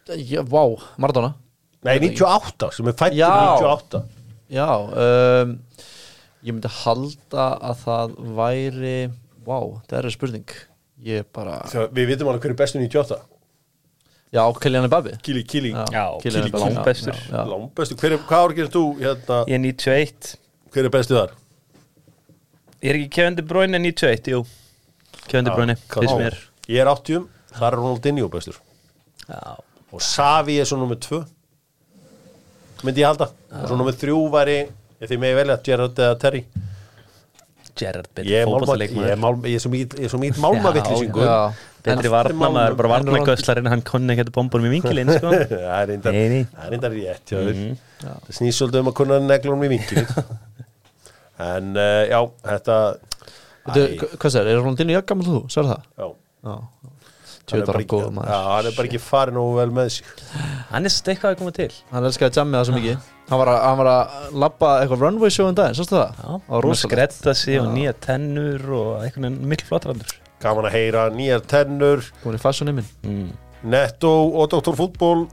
[0.06, 0.62] Já, vá,
[1.02, 1.34] Maradona?
[1.86, 3.30] Nei, 98, sem er fættur Já.
[3.58, 4.02] 98
[4.54, 5.54] Já, um,
[6.46, 8.96] ég myndi halda að það væri
[9.46, 10.52] Vá, það er spurning.
[11.06, 13.18] Ég bara Þegar við vitum alveg hver er bestu 98
[14.34, 15.70] Já, Kylian Mbappe Kili, Kili,
[16.22, 17.14] Kili Mbappe, langbestur.
[17.14, 17.42] já, já.
[17.50, 20.32] Langbestu, hver er, hvað ár gerir þú hérna, Ég er 91
[20.74, 21.34] hver er bestu þar?
[22.82, 24.42] Ég er ekki Kevin De Bruyne 91, jú.
[25.26, 26.36] Kevin De Bruyne, fyrst mér.
[26.68, 27.24] Ég er 80,
[27.56, 28.58] þar er Ronaldinho bestur.
[29.26, 29.56] Já,
[29.94, 31.22] og Savi er svo nummer 2
[32.84, 33.30] myndi ég halda.
[33.50, 34.56] Og svo nummer 3 væri,
[35.00, 36.42] ég því með velja Gerrard eða Terry.
[37.76, 41.52] Ég betri er, málma, ég er, ég svo mít, ég svo mít málma vittlýsingu Já,
[41.84, 45.28] Betri varnamaður, bara en varnagöslarinn hann konni ekki að bombunum í vinkilinn sko.
[45.50, 47.60] það er er reyndar rétt þér.
[48.00, 50.08] Það snýst svolítið um að kunna neglunum í vinkilin
[51.50, 52.78] en uh, já, þetta
[53.66, 55.44] Hvað sér, er Ronaldinho jafn gammal þú?
[55.52, 55.86] Sér það?
[56.00, 56.08] já,
[56.46, 56.56] Já
[57.46, 60.08] Tjóðar ekki, góð já, maður hann er bara ekki farin og vel með sig.
[60.72, 61.68] Hann er stekkaði að koma til.
[61.92, 63.08] Hann elskaði að jammi það svo mikið.
[63.30, 66.10] Hann var að, hann var að labba eitthvað runway show um daginn, sástu það?
[66.10, 66.90] Já, Það var hann rosalegt.
[66.90, 72.04] skretta sig og nýja tennur og eitthvað mikil flottrandur gaman að heyra nýjar tennur.
[72.22, 72.88] Búin í fashion minn.
[73.06, 73.30] Mm.
[73.72, 74.74] Netto og Dr.
[74.78, 75.26] Fútból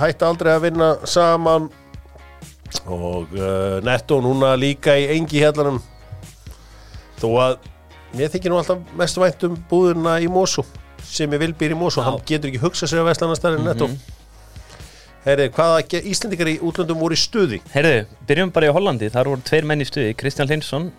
[0.00, 1.68] hætti aldrei að vinna saman.
[2.90, 5.78] Og uh, Netto núna líka í engi hérlanum
[7.16, 7.54] þó að
[8.16, 10.64] mér þykir nú alltaf mest vænt um búðuna í Mosó
[11.16, 12.10] sem er vilbýr í Mosó, Já.
[12.10, 13.88] hann getur ekki hugsað sér að vestlannastæri en Netto.
[15.26, 17.58] Heyri, hvaða Íslendingar í útlöndum voru í stuði?
[17.72, 19.08] Heyrðu, byrjum bara í Hollandi.
[19.10, 20.12] Þar voru tveir menn í stuði.
[20.14, 20.92] Kristján Linsson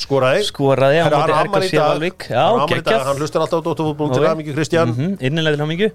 [0.00, 0.46] skoraði.
[0.48, 1.90] skoraði hann ammæli í RKC dag.
[1.90, 3.84] Valvík Hann í hlustar alltaf á Dr.
[3.84, 4.94] Fútból til aðmikið Kristján.
[4.96, 5.90] Mm Innilega til hamingu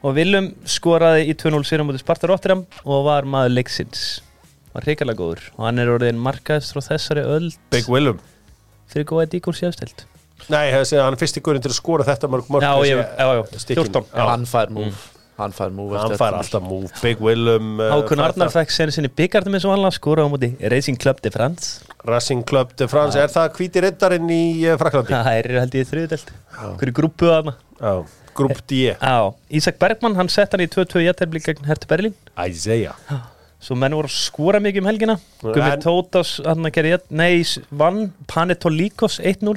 [0.00, 4.22] Og Willum skoraði í 2-0 sér á móti Sparta Rotterdam og var maður leiksins.
[4.72, 5.50] Var hrikalega góður.
[5.58, 8.22] Og hann er orðin markaðist frá þessari öll Big Willum.
[8.88, 10.06] Fyrir góða díkur séðstelt
[10.50, 13.00] Nei, hefði segja, hann er fyrsti gurin til að skora þetta mörg mörg Já, ég,
[13.18, 13.88] já, já, stykkin.
[13.88, 14.26] 14 Já.
[14.32, 15.08] Hann fær múf
[15.40, 16.90] Hann fær múf hann fær alltaf move.
[17.00, 18.56] Big Willum uh, Hákun fær Arnar það.
[18.58, 21.80] fekk senni sinni byggartum eins og hann skora á móti Racing Club de France.
[22.04, 25.14] Racing Club de France, er það hvíti riddarinn í uh, Fraklandi?
[25.16, 26.34] Það er held ég þriðudelt
[26.82, 27.94] Hverju grúpu að hana Já,
[28.36, 29.16] Grupp D Já,
[29.60, 32.12] Ísak Bergmann, hann sett hann í 2-2 jættefli gegn Hertu Berlín.
[32.44, 32.96] Isaiah.
[33.60, 35.16] Svo menn voru að skora mikið um helgina.
[35.42, 37.42] Gummi En- Tótas, hann að gera jætt Nei,
[37.80, 39.56] vann Panetolikos 1-0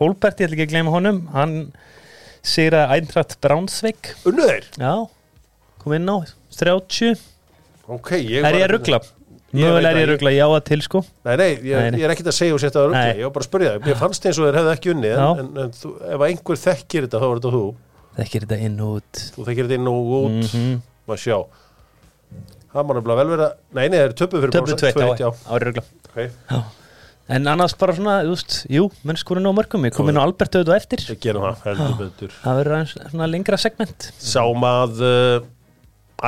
[0.00, 1.18] Holbert, ég ætla ekki að gleyma honum.
[1.34, 1.54] Hann
[2.46, 4.68] sigraði Eintracht Braunsvik Unnu þeir?
[4.80, 4.94] Já,
[5.82, 6.16] kom inn á
[6.56, 7.20] 30
[7.90, 9.00] Ok, ég Er ég að ruggla?
[9.50, 11.00] Mögulega er ég að ruggla, já að til sko.
[11.26, 11.98] Nei, nei, ég, Nei, nei.
[12.00, 13.06] ég er ekkert að segja og setja að ruggla.
[13.18, 15.24] Ég var bara að spyrja það, ég fannst eins og þeir hefði ekki unni Já.
[15.26, 17.62] En, en, en þú, ef einhver þekkir þetta, þá var þetta þú.
[18.20, 19.22] Þekkir þetta inn út.
[19.34, 20.30] Þú þekkir þetta inn og út.
[20.30, 20.78] Mm Mhm.
[21.10, 21.38] Maður sjá.
[22.70, 25.30] Það má nefnilega vel vera Nei, nei, það er töpu fyrir Töflu 2 tveitt, já.
[25.34, 26.28] á ruggla okay.
[27.30, 29.84] En annars bara svona, þú veist, jú, menn skorinn á mörgum.
[29.86, 31.04] Ég kom inn á Albert auðvitað eftir.
[31.12, 32.36] Við gerum það, heldur betur.
[32.42, 34.08] Það verður aðeins svona lengra segment.
[34.18, 35.48] Sáum að uh,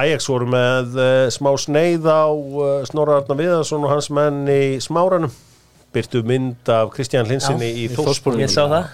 [0.02, 4.62] Ajax voru með uh, smá sneið á uh, Snorra Arna Viðarsson og hans menn í
[4.84, 5.34] smáranum.
[5.92, 8.86] Byrtu mynd af Kristján Linsinni í í Þórsbúrnum Ég sá það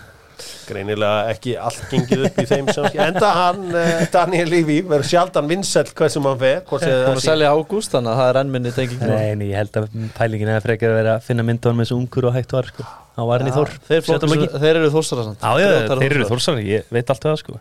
[0.68, 5.48] greinilega ekki allt gengið upp í þeim samskip enda hann, uh, Daniel Levy verður sjaldan
[5.51, 8.72] vinsæll hversum hann fer sem Hún það að selja ágúst þannig að það er ennminni
[8.77, 9.18] tenging núna.
[9.18, 12.03] Nei, en ég held að pælingin er frekar að vera að finna myndunum eins og
[12.03, 12.87] ungur og hægt var sko.
[13.18, 16.29] Á varinn í Þór Þeir, ekki- þeir eru þórsara samt Já, já, þeir eru Þórsarar.
[16.31, 17.57] Þórsar, ég veit allt um það sko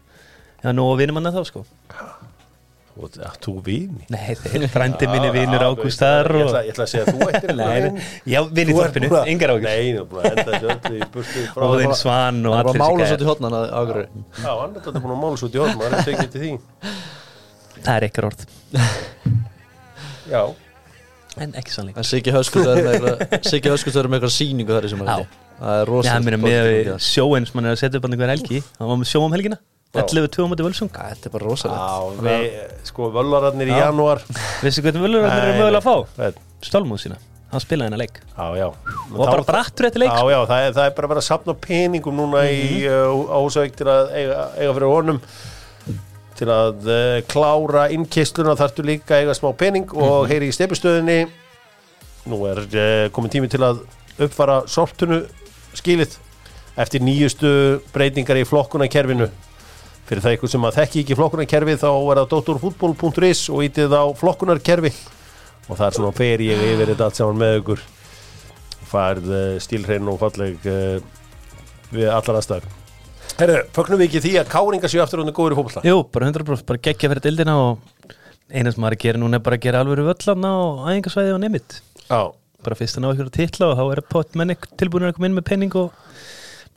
[0.63, 1.63] Já, nú vinum hann þá sko
[2.97, 4.05] Og það- þú vini.
[4.09, 7.27] Nei, þeir frændi minni vinur Ágústar ég, og ætla- ég ætla að segja að þú
[7.29, 9.09] ættir Nei, já, vinn í þorpinu,
[9.45, 9.59] er að
[10.97, 13.31] í burtu frá Óðinn Svan og Það er allir mála þessi svo til gæjar.
[13.33, 14.03] hotnan að ágru
[14.41, 16.41] Já, hann er þetta búin að mála svo út í horn maður er tekið til
[16.41, 16.51] því
[17.77, 18.47] Það er ekkert orð.
[20.27, 20.41] Já,
[21.37, 24.87] En ekki sannleik Siggi Höskuldur er með eitthvað- Siggi Höskuldur er með eitthvað sýningu þar
[24.87, 25.17] í sem Já.
[25.57, 28.13] Það er Já, rosa hann meina með sjóin sem hann er að setja upp hann
[28.17, 28.63] einhver helgi.
[28.79, 29.57] Hann var með sjó um helgina
[29.97, 30.03] Já.
[30.05, 30.91] 11-2 mútið völsung.
[30.93, 32.21] Þetta er bara rosalegt.
[32.27, 34.21] Við, sko, völararnir í janúar.
[34.61, 36.43] Veistu hvernig völur hann er Nei, mögulega að fá?
[36.67, 37.19] Stálmúð sína.
[37.47, 38.17] Hann spilaði hennar leik.
[38.35, 38.65] Já, já.
[38.67, 41.21] Og var bara brattur eftir leik Já, já, það er, það er bara að vera
[41.21, 45.21] að sapna peningum núna í uh, Húsavík til að eiga, eiga fyrir honum.
[46.37, 51.21] Til að uh, klára innkistluna þarftu líka eiga smá pening og heyri í stefustöðinni
[52.27, 53.81] nú er uh, komin tími til að
[54.19, 55.23] uppfara sortunu
[55.77, 56.17] skilið
[56.77, 57.49] eftir nýjustu
[57.93, 59.29] breytingar í flokkunarkerfinu
[60.07, 64.03] fyrir það ykkur sem að þekki ekki flokkunarkerfi þá er það doktorfútból.is og ítið á
[64.17, 64.93] flokkunarkerfi.
[65.67, 67.85] Og það er svona fer ég yfir þetta allt saman með ykkur.
[68.87, 70.97] Færð uh, stílhrein og falleg uh,
[71.91, 72.71] við allar aðstæður.
[73.37, 75.85] Herru, fögnum við ekki því að káringa séu aftur hún er góður í fótballa?
[75.85, 78.15] Jú, bara 100% bara geggja fyrir dildina og
[78.49, 80.55] eina sem maður er að gera núna er bara að gera alveg völlan á
[80.87, 84.55] æfingasvæði og nefnitt bara fyrst að ná ykkur að titla og þá er pott menni
[84.79, 85.93] tilbúinir að koma inn með penning og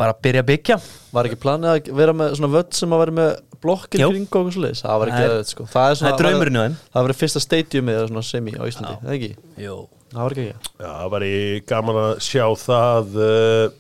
[0.01, 0.81] bara byrja að byggja.
[1.15, 4.53] Var ekki planið að vera með svona völd sem að vera með blokkir kring og
[4.55, 4.83] svoleiðis?
[4.87, 6.77] Það var ekki Það er- aðeins sko Það er, Það svona, er draumurinn á þeim.
[6.95, 9.33] Það var fyrsta stadiumið eða svona semi á Íslandi Það ekki?
[9.61, 9.75] Jú
[10.11, 10.71] Það var ekki ekki.
[10.81, 11.37] Já, það var í
[11.71, 13.77] gaman að sjá það uh,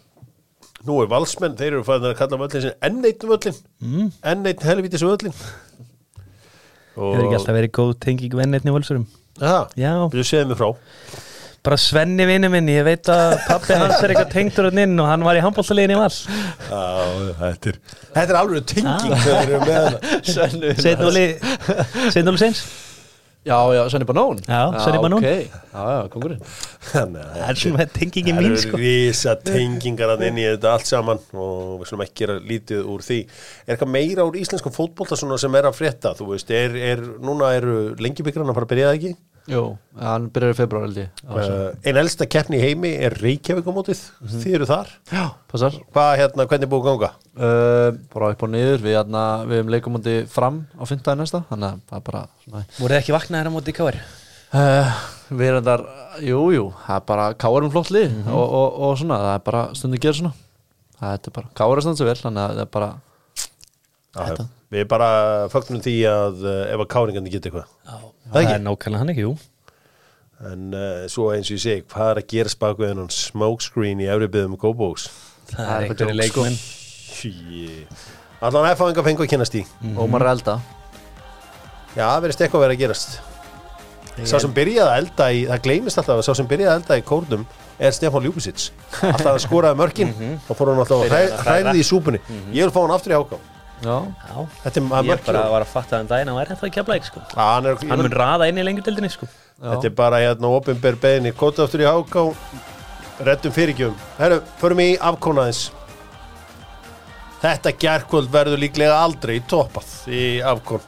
[0.87, 4.13] Nú er valsmenn, þeir eru fæðin að kalla völlin sin enn eitt völlin mm.
[4.31, 5.35] enn eitt helvítis völlin
[6.95, 9.05] Það er ekki alltaf verið góð tenging vennetni völsurum?
[9.41, 10.71] Já, Já, þú séð mér frá
[11.67, 15.09] bara Svenni vinnu minn ég veit að pappi hans er eitthvað tengdur hann inn og
[15.11, 16.85] hann var í handbóltaliðin í val Já,
[17.41, 17.81] þetta er
[18.15, 21.27] Þetta er alveg tenging þegar þeir eru með Setnúli
[22.15, 22.63] Setnúli seins.
[23.41, 24.37] Já, já, Svenni Banón.
[24.45, 25.23] Já, Svenni Banón.
[25.25, 25.39] Já,
[25.73, 26.43] já, kongurinn
[26.91, 27.15] Það
[27.47, 28.81] er svona tengingi Það mín eru sko.
[28.83, 33.07] rísa tengingar að inn í þetta allt saman og við slum ekki gera lítið úr
[33.07, 33.19] því.
[33.65, 37.01] Er eitthvað meira úr íslenskum fótbolta svona sem er að frétta, þú veist, er, er
[37.25, 39.15] núna eru lengjubikran að fara að byrja það ekki
[39.51, 39.63] Jú,
[39.99, 41.23] hann byrjar í februar held ég.
[41.27, 44.93] Uh, Ein elsta keppni í heimi er Reykjavík á mótið, þið eru þar?
[45.11, 45.77] Já, passar.
[45.95, 47.11] Hvað hérna, hvernig er búið ganga?
[47.35, 48.85] uh, Bara upp og niður.
[48.85, 52.63] Við, hérna, við hefum leikumandi fram á fimmtæði næsta Þannig að það er bara svona
[52.79, 53.99] Voruð þið ekki vaknaðir á móti í káir?
[54.55, 54.95] uh,
[55.31, 55.85] Við erum þar,
[56.27, 59.65] jú, jú Það er bara káarum flott lið og, og, og svona, það er bara
[59.79, 60.33] stundum gera svona.
[61.01, 62.91] Það er bara, káar er stundum svo vel Þannig að það er bara
[64.11, 65.09] Já, við bara
[65.53, 67.69] fögnum því að uh, ef að káringandi geta eitthvað.
[68.31, 68.55] Það ekki?
[68.57, 69.35] er nákvæmlega hann ekki, jú.
[70.51, 74.03] En uh, svo eins og ég segi, hvað er að gera spaku en hann smokescreen
[74.03, 75.07] í efri byggðum góðbóks?
[75.53, 76.59] Það er er eitthvað
[77.11, 78.05] Shit.
[78.41, 79.65] Allan F-fáinga fengu að kynast í
[80.01, 80.55] Ómar er elda.
[81.93, 83.19] Já, það verðist eitthvað að vera að gerast.
[84.27, 86.97] Sá sem byrjaði að elda í Það gleymist alltaf að sá sem byrjaði að elda
[86.99, 87.45] í kórnum
[87.81, 88.67] Er Stefán Ljúbisits
[89.07, 90.11] Alltaf að skoraði mörkin.
[90.43, 92.21] Og fór hann alltaf að hræði í súpunni.
[92.51, 93.39] Ég vil fá hann aftur í áká
[93.81, 93.97] Já,
[94.29, 96.81] Já, Þetta er að ég bara var að fatta þann daginn að væri þetta ekki
[96.83, 99.29] að blæk sko hann er, Hann mun raða inn í lengjudildinni sko.
[99.61, 102.27] Þetta er bara hérna opinber beðinni Kóta aftur í áká
[103.21, 103.97] Reddum fyrirgjöfum.
[104.21, 105.67] Herru, förum í afkónaðins
[107.41, 110.85] Þetta gerkvöld verður líklega aldrei toppað í afkón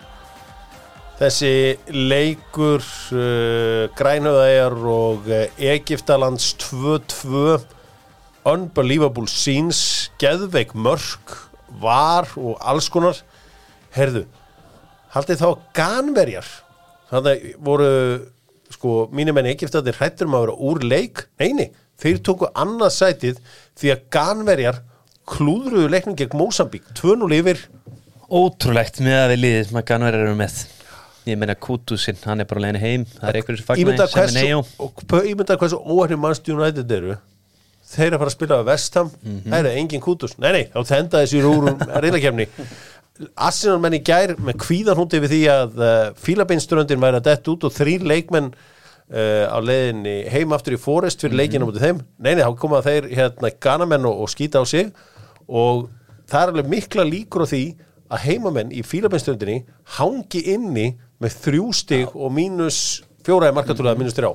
[1.17, 1.53] Þessi
[1.93, 2.83] leikur
[3.15, 7.63] uh, Grænhöðæjar og uh, Egiptalands 2-2
[8.49, 11.37] Unbelievable scenes Geðveik mörk
[11.81, 13.19] Var og alls konar.
[13.93, 14.25] Herðu,
[15.13, 16.47] haldið þá ganverjar
[17.13, 17.89] Þannig voru
[18.73, 21.27] sko, mínir menn Egiptatir hrættur um að vera úr leik.
[21.43, 21.67] Neini,
[22.01, 23.41] þeir tóku annað sætið
[23.77, 24.79] því að ganverjar
[25.29, 27.61] klúðruðu leiknum gegn Mósambík 2-0 yfir.
[28.33, 30.57] Ótrúlegt með að við liðið sem að Ganver eru með.
[31.29, 33.05] Ég meina Kutusinn, hann er bara leiðin heim.
[33.13, 36.57] Það er einhverjum Ímynda fagnar sem er hversu, neyjó og p- ímynda hversu óhæri mannstu
[36.57, 37.19] United eru
[37.93, 41.23] þeir að fara að spila á Vestham það er engin kútus, nei nei, þá tenda
[41.23, 41.71] þessi úr
[42.03, 42.49] reynakefni
[43.37, 47.51] Arsenal menn í gær með kvíðan húndi við því að uh, fílabeinströndin væri að dett
[47.53, 52.03] út og þrýr leikmenn uh, á leiðinni heim aftur í Forest fyrir leikina mútið þeim,
[52.19, 54.91] nei nei, þá koma þeir hérna ganamenn og, og skýta á sig.
[55.47, 55.91] Og
[56.31, 57.65] það er alveg mikla líkur á því
[58.13, 59.61] að heimamenn í fílabeinströndinni
[59.99, 60.89] hangi inni
[61.23, 64.33] með þrjú stig og mínus fjóraði markatúraða mínus þrjá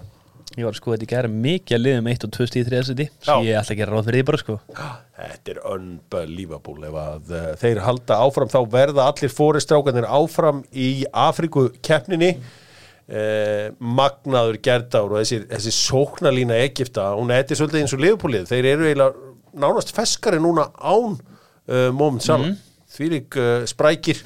[0.58, 2.86] Ég var að sko þetta í gæra mikið að liðum 1 og 2 stíð 3
[2.88, 3.28] seti Já.
[3.28, 4.56] Svo ég ætla að gera ráð fyrir því bara sko.
[5.18, 10.88] Þetta er unbelievable ef að uh, þeir halda áfram þá verða allir fóristrákanir áfram í
[11.14, 17.94] Afriku keppninni uh, Magnaður Gerdár og þessi, þessi sóknarlína Egipta, hún er þetta svolítið eins
[18.00, 19.30] og liðbúlið, þeir eru eiginlega
[19.62, 22.90] nánast feskari núna án uh, moment saman, mm.
[22.98, 23.40] því lík
[23.70, 24.26] sprækir,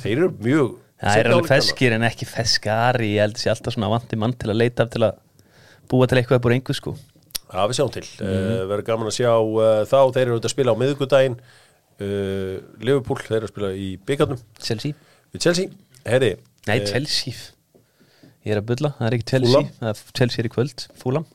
[0.00, 3.10] þeir eru mjög Það er alveg feskir en ekki feskari.
[3.16, 5.18] Ég held að sé alltaf svona vandi mann til að leita af til að
[5.90, 6.94] búa til eitthvað upp úr engu sko.
[7.46, 8.06] Já, við sjáum til.
[8.22, 11.36] Mm verður gaman að sjá uh, þá, þeir eru auðvitað að spila á miðvikudaginn.
[11.96, 14.96] Uh, Liverpool, þeir eru að spila í byggarnum Chelsea.
[15.32, 15.76] Við Chelsea,
[16.08, 16.34] herri
[16.66, 17.36] Nei, eh, Chelsea.
[18.46, 19.62] Ég er að bulla, það er ekki Chelsea?
[19.78, 21.26] Það er Chelsea er í kvöld, Fúlam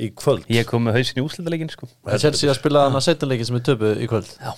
[0.00, 0.46] í kvöld?
[0.52, 1.88] Ég kom með hausin í úslitaleikin sko.
[2.04, 4.30] Það er Chelsea að spila hann að setjanleiki sem er töpu í kvöld.
[4.40, 4.52] Já,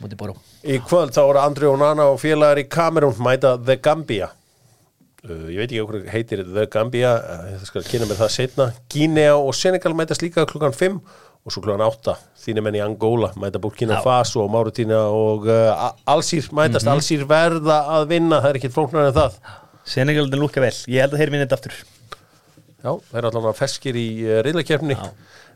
[0.00, 0.34] mútið borá
[0.64, 4.30] Í kvöld þá eru Andri Onana og félagar í Kamerún mæta The Gambia.
[5.20, 8.66] Uh, ég veit ekki okkur heitir The Gambia uh, ég skal kynna mér það setna
[8.92, 10.96] Gínea og Senegal mætast líka klukkan 5
[11.44, 14.00] og svo klukkan 8 þínir menn í Angola mæta Burkina.
[14.04, 16.88] Faso og Márutína og uh, Alsýr mætast.
[16.88, 16.94] Mhm.
[16.96, 19.38] Alsýr verða að vinna það er ekki flóknar en það.
[19.90, 21.78] Senegaldin lúka vel, ég held að þeir vinna þetta aftur.
[22.80, 24.96] Já, það er allan að feskir í uh, reyðlakefni.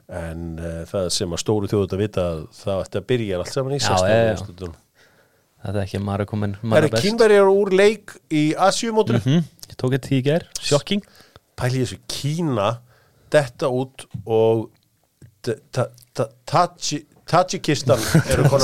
[0.08, 3.52] En uh, það sem að stóru þjóðut að vita að það ætti að byrja allt
[3.54, 4.32] saman í Já, 16 já, já.
[4.38, 4.74] úrslitum.
[5.64, 7.04] Það er ekki að maður er komin Það maður er best.
[7.06, 11.06] Kínverjar úr leik í Asjumótinu Mhm, Ég tók þetta í ger, sjokking
[11.56, 11.96] pæli þessu.
[12.12, 12.66] Kína
[13.32, 14.68] detta út og
[15.42, 18.58] ta- ta- ta- Taji- Tajikistan eru pe-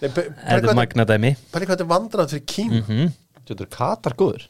[0.00, 1.34] pæli Þetta er magnadæmi.
[1.52, 2.80] Pæli hvað þetta er vandrað fyrir Kína.
[2.80, 3.12] Mhm.
[3.50, 4.46] Þetta er Katar góður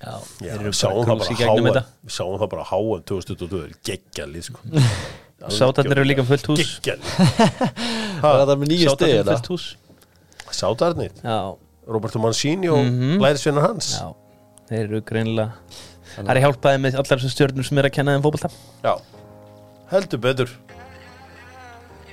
[0.00, 4.60] Já, Já, við bara það bara við sáum það bara háa 2022 er geggjalið sko.
[5.58, 6.72] Sátarnir eru líka fullt hús.
[8.70, 9.66] Nýju Sátarnir fullt hús.
[10.50, 11.36] Sátarnir, Já,
[11.86, 13.20] Roberto Mancini og Mhm.
[13.20, 13.92] lærisvinnar hans?
[14.00, 14.08] Já.
[14.70, 15.52] Þeir eru greinilega
[16.16, 18.48] Það er hjálpaði með allar þessum stjörnum sem er að kenna þeim fótbolta.
[18.82, 18.94] Já,
[19.92, 20.50] heldur betur.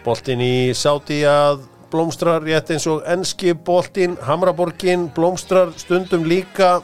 [0.05, 6.81] Boltinn í Sáti að blómstrar rétt eins og enski boltinn, Hamraborgin blómstrar stundum líka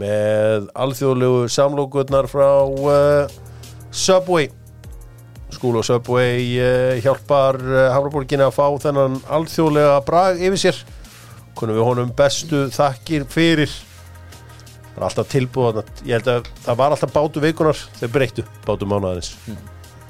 [0.00, 3.34] með alþjóðlegu samlókurnar frá uh,
[3.90, 4.50] Subway.
[5.54, 10.82] Skúl og Subway uh, hjálpar uh, Hamraborgin að fá þennan alþjóðlega brag yfir sér.
[11.56, 13.72] Konum við honum bestu þakkir fyrir.
[14.96, 18.88] Það er alltaf tilbúð ég held að það var alltaf bátu vikunar þau breyttu bátu
[18.88, 19.32] mánaðarins.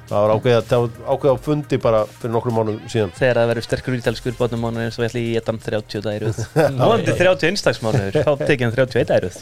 [0.06, 3.14] Það var ákveðið að, það var ákveðið á fundi bara fyrir nokkrum mánuðum síðan.
[3.18, 6.38] Þegar það verður sterkur ítalskur bátnum mánuður eins og við ætlum í etan 30 dæruð
[6.78, 9.40] Nóðandi 30 einstaksmánuður, þá tekið hann 31 dæruð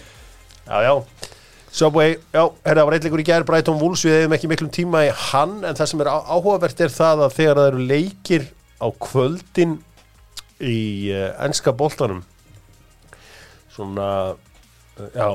[0.68, 0.94] já, já.
[1.74, 5.10] Subway, já, það var eitthvað í gær Brighton Wolves, við hefum ekki miklum tíma í
[5.30, 8.46] hann en það sem er áhugavert er það að þegar það eru leikir
[8.78, 9.74] á kvöldin
[10.62, 10.78] í
[11.10, 12.22] uh, enska boltanum
[13.74, 15.28] svona uh, já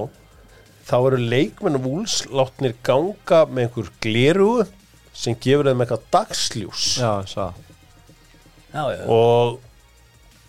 [0.90, 4.64] þá eru leikmenn Wolves látnir ganga með einhver glerugu
[5.14, 7.52] sem gefur þeim eitthvað dagsljús Já, sá.
[8.72, 9.60] Já, já, og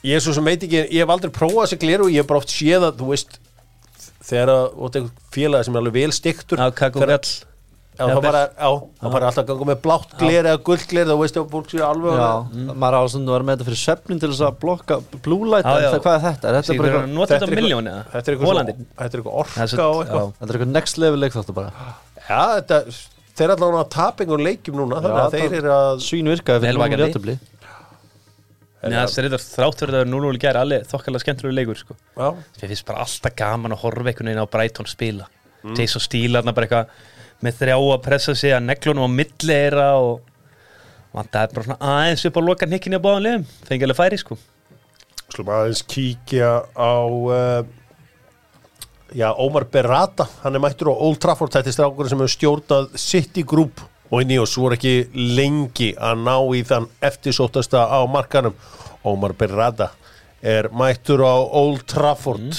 [0.06, 2.40] ég er svo sem veit ekki ég hef aldrei prófað þessi gleru ég hef bara
[2.44, 3.40] oft séð að þú veist
[4.30, 6.60] þegar að ert einhver félagi sem er alveg vel stiktur
[8.00, 11.82] þá bara, alltaf ganga með blátt gler eða gullt gler þá veist að fólk séu
[11.84, 12.28] alveg Já,
[12.80, 14.96] maður á að vera með þetta fyrir svefnin til þess að blokka
[15.90, 16.48] það, hvað er þetta?
[16.48, 17.04] Er þetta er eitthvað,
[19.18, 19.72] er orka Það er
[20.40, 21.72] þetta er eitthvað next level leik þáttu bara.
[22.30, 22.80] Já, þetta,
[23.36, 26.60] þeir er allavega að tapingu leikjum núna þannig að þeir það- eru að Svín virkaði
[26.60, 27.10] fyrir Vel núna vakandi.
[27.10, 27.38] réttabli
[28.80, 31.52] Nei, það er þetta þrátt fyrir að það er 0-0 í gæri alveg þokkalega skemmtur
[31.52, 31.96] leikur sko.
[32.16, 35.26] já, Mér finnst bara alltaf gaman að horfa einhvern veginn á Brighton spila.
[35.76, 36.94] Jason Steele hann bara eitthvað
[37.44, 40.22] með þrjá að pressa sig að neglunum á milleira og
[41.10, 43.44] og það er bara svona aðeins upp á loka nikkinni á báðan liðum.
[43.66, 44.38] Fengi alveg færi sko.
[45.34, 47.62] Slum aðeins kíkja á uh,
[49.12, 51.52] já, Ómar Berrata hann er mættur á Old Trafford.
[51.52, 56.34] Þetta er strákur sem hefur stjórnað City Group og oss voru ekki lengi að ná
[56.56, 58.56] í þann eftirsóttasta á markanum.
[59.06, 59.92] Ómar Berrata
[60.42, 62.50] er mættur á Old Trafford.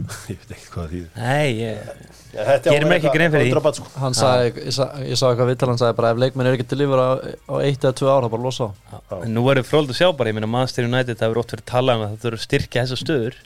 [0.30, 1.10] Ég veit ekki hvað þýðir.
[1.20, 1.90] Nei, ég,
[2.32, 3.72] vera ekki grein fyrir því.
[3.76, 3.90] sko.
[4.00, 6.66] Hann sagði, ég, sa, ég sá eitthvað viðtal, hann sagði bara ef leikmenn er ekki
[6.70, 9.92] til lífur á, á eitt eða tvö ára, bara losa á en nú verður fróld
[9.92, 12.12] að sjá bara ég meina Manchester United það verður oft verið að tala um að
[12.14, 13.38] það þurfa að styrkja þessa stöður.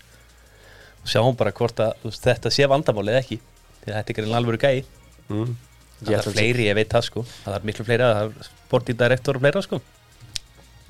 [1.03, 3.41] Og sjáum bara hvort að þetta sé vandamál eða ekki.
[3.83, 4.85] Því að þetta er greinilega alveg gæi.
[5.33, 5.57] Mm.
[6.03, 7.25] Það er fleiri, ég veit það sko.
[7.45, 9.81] Það er miklu fleiri, það er sportdirektor og fleira sko.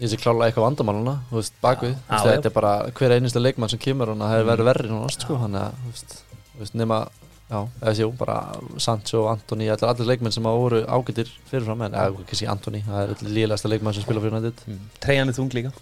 [0.03, 1.93] Ég sé klálega eitthvað vandamáluna, þú veist, bakvið.
[2.11, 5.37] Þetta er bara hver einasta leikmann sem kemur að það er verið verri núna, sko.
[5.39, 6.17] Þannig að, þú veist,
[6.55, 7.05] þú veist, nema
[7.45, 8.35] Já, eða séu, bara
[8.81, 13.03] Sancho, Antoni, allir, allir leikmenn sem að voru ágættir fyrirfram en, eða kannski Antoni, það
[13.03, 14.63] er allir líðlegasta leikmenn sem spila fyrir United.
[14.67, 14.79] Mm.
[15.05, 15.73] Treyjan er þung líka.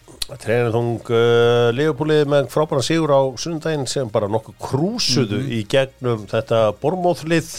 [0.43, 5.53] Treyjan þung uh, Leopoldið með frábæra sigur á sunnudaginn sem bara nokkuð krúsuðu Mhm.
[5.55, 7.53] í gegnum þetta bormóðlið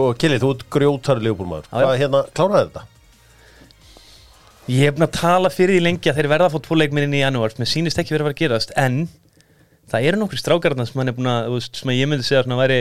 [0.00, 1.84] sko, Kili, þú ert grjótar Leopoldmaður Já, já.
[1.84, 2.86] hvað hérna, kláraði þetta?
[4.70, 7.16] Ég hef búin að tala fyrir því lengi að þeir verða að fá tvo leikminnin
[7.18, 8.98] í janúar mér sýnist ekki verið að fara að gerast en
[9.90, 12.80] það eru nokkri strákarna sem hann er búin að sem ég myndi segja að væri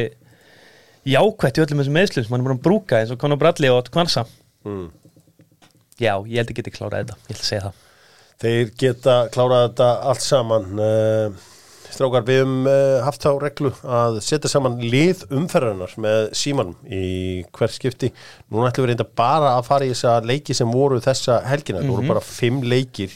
[1.10, 3.72] jákvætt í öllum þessum meðslum sem hann er búin að brúka eins og Conor Bradley
[3.74, 4.28] og Kvansa
[4.68, 4.90] Mm.
[6.00, 7.86] Já, ég held að geti klárað þetta, ég held að segja það
[8.44, 11.46] Þeir geta klárað þetta allt saman uh,
[11.90, 17.44] Strákar, við höfum uh, haft þá reglu að setja saman lið umferðarnar með símanum í
[17.56, 18.12] hver skipti.
[18.52, 21.82] Núna ætlum við reynda bara að fara í þessa leiki sem voru þessa helgina.
[21.82, 23.16] Það voru bara fimm leikir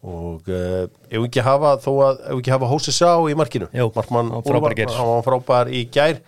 [0.00, 3.38] og uh, ef við ekki hafa þó að, ef við ekki hafa Hósi Sá í
[3.38, 3.70] markinu.
[3.76, 4.94] Jú, Markmann var frábær í gær.
[4.96, 6.20] hann var frábær í gær.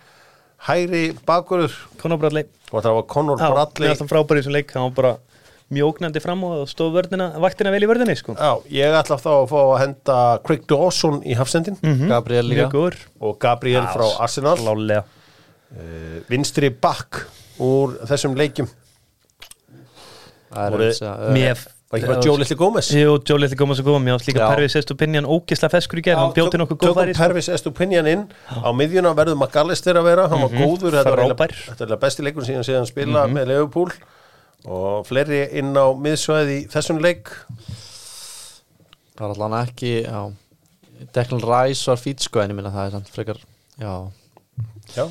[0.63, 4.85] Hæri bakurur Conor Bradley það var Conor mér fannst hann frábær í þessum leik hann
[4.87, 5.13] var bara
[5.73, 8.35] mjóknandi fram og stóð vörnina, vaktina vel í vörðinni sko.
[8.37, 11.77] Já, ég ætla þá að fá að henda Craig Dawson í hafsendin
[12.09, 12.97] Gabriel líka Mjög góður
[13.29, 14.55] og Gabriel frá Arsenal.
[14.63, 17.25] Lálega uh, vinstri bakk
[17.63, 18.69] úr þessum leikjum
[20.53, 21.61] Það er eins að, Mér
[21.93, 24.41] var ekki bara Joe Little Gomez Jú, Joe Little Gómas að góða Mér ást líka
[24.43, 24.47] Já.
[24.53, 27.23] Pervis Estupinian ógisla feskur í gerð Hann bjóti nokkuð góð tökum færi sko.
[27.23, 31.33] Pervis Estupinian inn á miðjuna verður McAllister að vera hann var góður, þetta var Mhm.
[31.33, 33.97] Eiginlega- þetta er besti leikur síðan síðan spila með Leopold
[34.65, 37.31] og fleiri inn á miðsvæði í þessum leik?
[39.13, 40.21] Það var allan ekki já.
[41.13, 43.39] Declan Rice var fít sko en ég minna það er samt frekar
[43.81, 43.93] Já.
[44.93, 45.05] Já,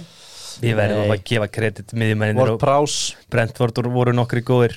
[0.63, 1.13] Við verðum Nei.
[1.17, 1.93] að gefa kredit.
[2.39, 3.17] Og Prowse.
[3.33, 4.75] Brentford voru nokkri góðir.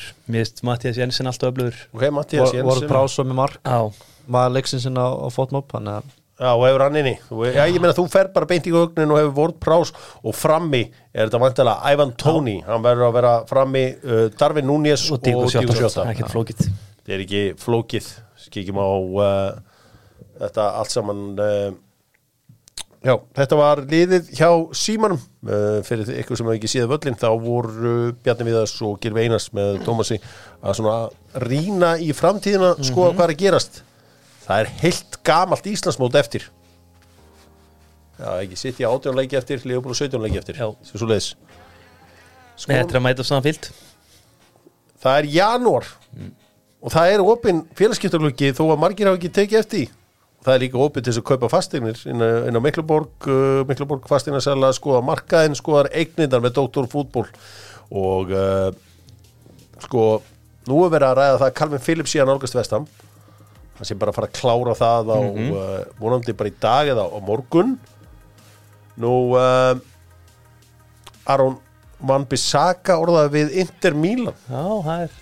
[0.66, 1.78] Mattias Jensen alltaf öflugur.
[1.94, 2.90] Ok, Mattias Ward Ward Jensen.
[2.90, 3.60] Prowse var með mark.
[3.62, 7.14] Já, maður leiksins inn á, á fótmob þannig að já, og hefur hann inni.
[7.56, 10.84] Já, ég meina þú fer bara beint í gögnin og hefur Ward Prowse og frammi
[11.14, 15.48] er þetta vantilega Ivan Toney, hann verður að vera frammi uh, Darvin Núñez og Díko
[15.52, 16.68] Sjóta Sjóta Ekkert flókið.
[16.68, 18.12] Þetta er ekki flókið.
[18.46, 19.80] Skikjum á uh,
[20.44, 21.72] þetta allt saman uh,
[23.06, 25.24] já, þetta var liðið hjá Símanum.
[25.46, 29.52] Uh, fyrir ykkur sem hefur ekki síða völlin þá voru Bjarni Viðars og Gilvi Einars
[29.56, 30.20] með Tómasi
[30.66, 30.96] að svona
[31.46, 33.84] rýna í framtíðina skoða hvað er að gerast
[34.46, 36.46] það er heilt gamalt Íslandsmót eftir
[38.20, 40.70] já, ekki sitt í 18 leiki eftir Leopold og 17 leiki eftir Já.
[40.88, 41.34] sem svo leiðis
[42.70, 43.72] Nei, Þetta er að mæta saman fyllt
[45.04, 45.90] það er janúar
[46.86, 49.88] og það er opinn félagskiptargluggi þó að margir hafa ekki tekið eftir því.
[50.46, 53.66] það er líka opinn til þess að kaupa fastegnir inn á, inn á Mikluborg uh,
[53.68, 56.88] Mikluborg fasteignarsæla skoða markaðin skoðar eignindar með Dr.
[56.92, 57.26] Fútból
[57.92, 58.70] og uh,
[59.84, 60.06] sko
[60.70, 62.88] nú er verið að ræða það að Calvin Phillips síðan álgast vestam
[63.76, 67.06] hann sé bara að fara að klára það á uh, vonandi bara í dag eða
[67.12, 67.76] á morgun.
[69.02, 69.76] Nú uh,
[71.28, 71.58] Aron
[72.06, 74.36] Van Bissaka orðaði við Inter Milan.
[74.48, 75.22] Já, það er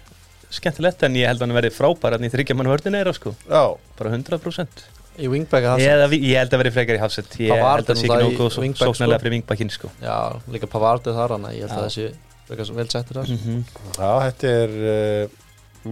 [0.53, 3.33] skemmtilegt En ég held að hann verði frábær Þannig þryggja mann vörðin er sko.
[3.47, 3.63] Já,
[3.97, 4.83] Bara 100%
[5.23, 7.89] í wingbacka það Eða, vi- Ég held að verði frekar í hafsett Ég Pavard held
[7.89, 9.23] að það sé ekki wingback, sóknarlega sko.
[9.23, 9.91] fyrir vingbakinn sko.
[10.01, 10.17] Já,
[10.53, 11.83] líka Pavard er þar hann ég held að Já.
[11.83, 13.29] það sé vel settur þar.
[13.33, 13.59] Mhm.
[13.97, 15.37] Já, þetta er uh,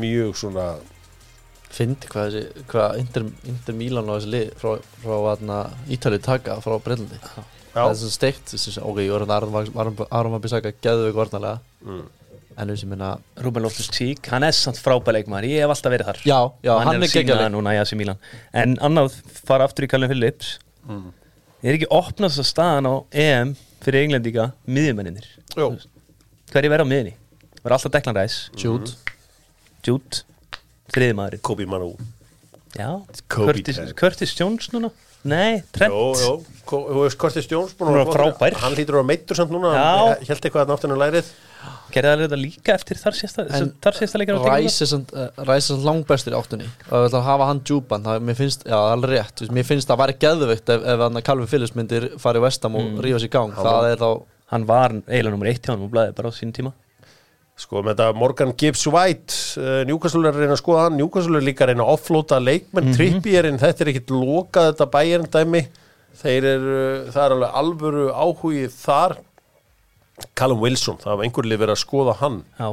[0.01, 0.65] mjög svona
[1.71, 4.71] Fyndi hvað þessi, hvað Inter, Inter Milan og þessi lið frá,
[5.03, 5.65] frá
[5.95, 7.19] Ítalið taka frá Breitlandi
[7.71, 11.61] Það er Já, svo steikt, þessi, ok, ég var hann Aron Van Bissaka geðveik varnarlega.
[11.87, 12.01] Mm.
[12.59, 16.19] en þessi minna Ruben Loftus-Cheek, hann er samt frábæleikmaður Ég hef alltaf verið þar.
[16.27, 18.19] Já, já, hann, hann, er er sína núna í AC Milan.
[18.51, 19.15] En annað,
[19.47, 20.57] fara aftur í Callum Phillips.
[20.83, 21.07] Mm.
[21.63, 23.55] Er ekki opnast að staðan á EM
[23.85, 25.67] fyrir englendinga miðjumenninir Jó,
[26.51, 27.13] Hverju verða á miðjunni?
[27.61, 28.95] Var alltaf Declan Rice, Jude.
[29.85, 30.25] Jude
[30.91, 31.93] Þriðmaðurinn Kobi Manu.
[32.75, 32.89] Já,
[33.31, 33.79] Kobe Curtis.
[33.99, 34.91] Curtis Jones núna?
[35.21, 35.93] Nei, Trent.
[35.93, 38.55] Jó, jó, Kortis Jones búinn að frábær.
[38.63, 39.73] Hann hlýtur að vera meittur samt núna.
[39.75, 41.31] Hann held eitthvað að náttúrulega lærið.
[41.91, 44.81] Gerði það þetta líka eftir þar síðasta En Þar síðasta leikar á er uh, Rice
[44.81, 46.69] er samt langbestur í áttunni.
[46.89, 49.43] Og það hafa hann djúpan það, mér finnst, já, er alveg rétt.
[49.53, 53.03] Mér finnst það væri geðveikt ef, ef hann Calvin Phillips myndir fara í Vestam og
[53.03, 53.53] rífa sér í gang.
[53.59, 54.09] Það er þá,
[54.51, 56.73] Hann var eiginlega nummer eitt hjá hann og blæði bara á sín tíma
[57.61, 60.95] Sko með þetta Morgan Gibbs White uh, Newcastle er að reyna að skoða hann.
[60.97, 62.87] Newcastle er líka að reyna að offlóta leikmenn.
[62.89, 65.61] Mm Trippierinn, þetta er ekkit lokað þetta bæjarn dæmi.
[66.21, 66.79] Þeir eru,
[67.13, 69.15] það er alveg alvöru áhugið þar.
[70.37, 72.39] Callum Wilson, það var einhver lið verið að skoða hann.
[72.59, 72.67] Já,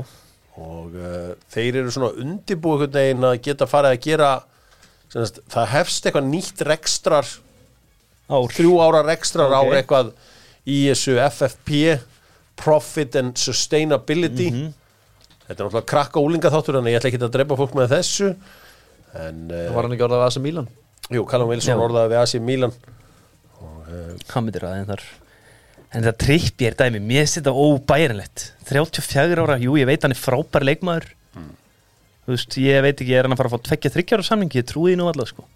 [0.58, 4.30] og uh, þeir eru svona undirbúið einhvern veginn að geta farið að gera
[5.12, 7.28] semast, það hefst eitthvað nýtt rekstrar
[8.28, 8.50] ár.
[8.52, 9.56] þrjú ára rekstrar Ok.
[9.56, 10.10] á eitthvað
[10.68, 11.78] í þessu FFP
[12.58, 14.50] Profit and Sustainability.
[14.52, 14.74] Mhm.
[15.46, 18.34] þetta er náttúrulega krakka úlinga þáttur en ég ætla ekki að drepa fólk með þessu
[19.16, 20.68] en það uh, var hann ekki orðað að þessi Milan?
[21.08, 21.80] Jú, Callum Wilson Já.
[21.86, 22.74] orðaði við AC Milan.
[24.28, 25.06] Hann myndir aðeins þar
[25.88, 28.42] En það trippjér dæmi, mér finnst þetta óbærilegt.
[28.68, 31.06] 34 ára, jú, ég veit hann er frábær leikmaður.
[32.28, 34.66] Þú veist, ég veit ekki, er hann að fara að fá tveggja þryggjára samningi, ég
[34.68, 35.46] trúi því nú alltaf sko.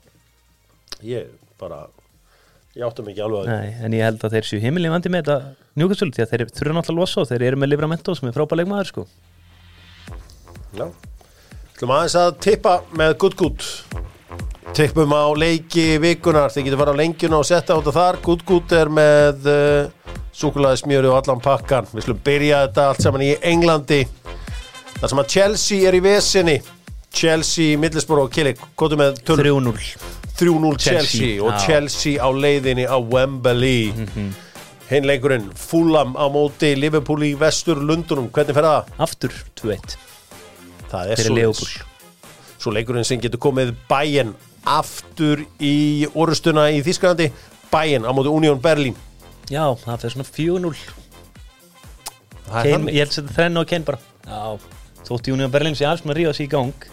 [1.04, 1.26] Ég
[1.60, 1.82] bara
[2.72, 5.66] Ég áttum ekki alveg Nei, en ég held að þeir séu heimilin vandi með þetta
[5.76, 8.36] njúkastölu því að þeir þurfa náttúrulega að losa og þeir eru með Livramento sem er
[8.36, 9.04] frábær leikmaður sko.
[10.78, 10.86] Já.
[11.74, 13.66] Ætlum aðeins að tippa með Good Good.
[14.72, 18.20] Tippum á leiki vikunar þið getur fara á lengjuna og setja út af þar.
[18.24, 21.92] Good Good er með uh, súkulaði smjöru og allan pakkan.
[21.92, 24.00] Við slum byrja þetta allt saman í Englandi.
[24.96, 26.56] Þar sem að Chelsea er í vesinni.
[27.12, 29.52] Chelsea, Middlesbrough og Killik kvotu með tölur.
[29.60, 31.52] 3-0 3-0 Chelsea, og.
[31.66, 33.92] Chelsea á leiðinni á Wembley
[34.92, 38.90] hinn leikurinn Fulham á móti Liverpool í vestur Lundunum hvernig fer það?
[39.06, 39.96] Aftur 2-1
[40.92, 41.22] Það er.
[41.32, 41.70] Liverpool.
[42.62, 44.34] Svo leikurinn sem getur komið bæinn
[44.68, 47.30] aftur í orustuna í Þísklandi
[47.72, 48.94] bæinn á móti Union Berlin
[49.50, 50.76] Já, það fyrir svona 4-0
[52.46, 52.94] Það er Kane, þannig.
[52.94, 54.42] Ég held að þetta þrenna á Kane bara Já,
[55.08, 56.86] þótt Júnior Berlin sé alls með að ríða sig í gang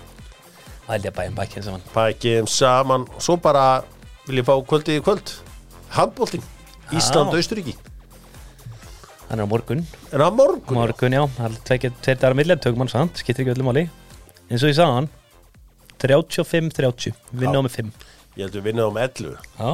[0.96, 1.86] held ég að bæja bækinn saman.
[1.94, 3.06] Bækjum saman.
[3.22, 3.66] Svo bara
[4.28, 5.36] vil ég fá kvöldið í kvöld.
[5.94, 6.44] Handbólting
[6.94, 7.76] Ísland, Austuríki
[9.30, 9.86] Hann er á morgun.
[10.14, 13.54] En á morgun Morgun, já, það er tveir dagar millir Tökum hann samt, skiptir ekki
[13.54, 13.84] öllu máli.
[14.50, 15.10] Eins og ég sagði hann
[16.02, 17.92] 35-30, vinna á með 5
[18.40, 19.72] Ég held við vinnum um 11 Já,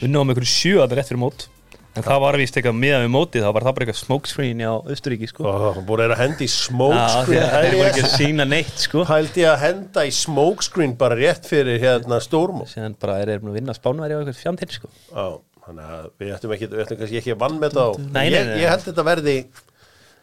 [0.00, 1.46] vinna á með einhverju 7 að það rétt fyrir mót
[1.92, 4.80] En það var víst eitthvað miðað við mótið, þá var það bara eitthvað smokescreen á
[4.94, 5.44] Östuríki, sko.
[5.44, 9.02] Og búin er að henda í smokescreen að þeir voru ekki að sína neitt, sko.
[9.10, 13.52] Hældi að henda í smokescreen bara rétt fyrir hérna stórmó Síðan bara er þeir búin
[13.52, 14.88] að vinna spánværi á eitthvað fjandinn, sko.
[15.10, 15.26] Já,
[15.66, 18.32] þannig að við ættum ekki, við ættum kannski ekki að vann með það Nei, nei,
[18.32, 18.56] ég, nei.
[18.62, 19.36] ég held þetta verði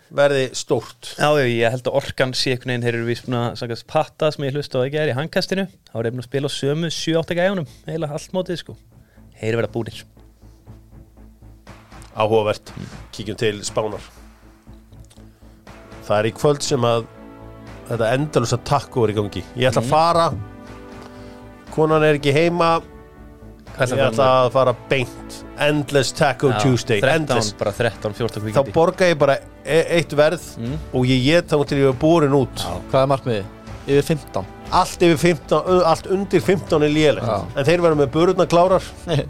[0.09, 1.13] verði stórt.
[1.21, 3.05] Já, ég held að orkan sé einhvern veginn, þeir eru
[3.37, 5.69] að sagast patta sem ég hlusta á ekki er í handkastinu.
[5.93, 6.17] Þá er
[12.19, 12.73] áhugavert.
[13.15, 14.03] Kíkjum til Spánar.
[16.07, 17.07] Það er í kvöld sem að
[17.89, 19.43] þetta endalus að takku er í gangi.
[19.59, 20.29] Ég ætla að fara.
[21.73, 22.79] Konan er ekki heima.
[23.79, 25.39] Ég ætla að fara beint.
[25.59, 27.01] Endless Taco Tuesday.
[27.03, 27.51] 13, Endless.
[27.59, 30.45] bara 13-14 þá kvíkindi borga ég bara e eitt verð
[30.95, 32.63] og ég get þá til ég er borin út.
[32.91, 33.43] Hvað er markmiði?
[33.89, 37.25] Yfir 15 allt, yfir 15, ö, allt undir 15 er lélegt.
[37.25, 37.45] Já.
[37.55, 38.85] en þeir verða með burðna klárar.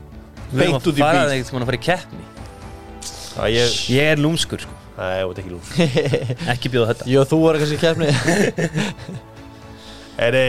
[0.50, 1.06] Beint út í bíl.
[1.06, 2.28] það eitthvað að fara í keppni
[3.40, 4.76] Það ég, Ég er lúmskur, sko.
[5.00, 5.64] Nei, ég veit ekki lúm
[6.54, 7.08] Ekki bjóða þetta.
[7.08, 8.10] Jú, þú var kannski í kefni
[10.28, 10.46] Eri,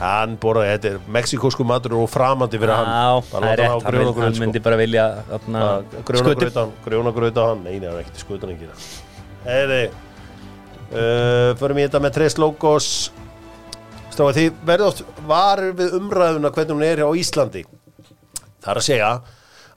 [0.00, 2.88] hann borðaði, þetta er mexikósku matur og framandi fyrir hann.
[2.90, 4.42] Já, Bara það er rétt, hann hann, hann sko.
[4.42, 5.66] myndi bara vilja þarna,
[6.08, 7.62] Grjóna skutu gröð á hann, grjóna gröð á hann.
[7.62, 8.72] Nei, það er ekkert skutan ekki
[9.54, 9.82] Eri,
[10.90, 12.90] uh, förum í þetta með Tres Logos
[14.14, 17.64] Stráða því verður oft varir við umræðuna hvernig hún er á Íslandi.
[18.62, 19.08] Það er að segja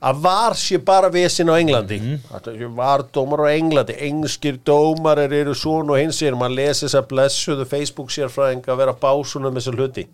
[0.01, 1.99] að var sé bara vesin á Englandi.
[1.99, 2.75] Mm -hmm.
[2.75, 3.93] var dómar á Englandi.
[3.99, 8.77] Engskir dómarar eru svona og hins er maður lesi þess að blessuðu Facebook sérfræðing að
[8.77, 10.07] vera básunum með þessu hluti.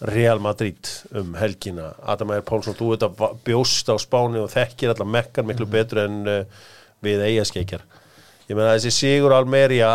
[0.00, 1.94] Real Madrid um helgina.
[2.06, 5.98] Adam Ægir Pálsson, þú veit að bjóst á Spáni og þekkir allar mekkar miklu betur
[5.98, 6.44] en uh,
[7.02, 7.82] við eigaskeikjar
[8.48, 9.90] ég meina þessi Sigur Almeria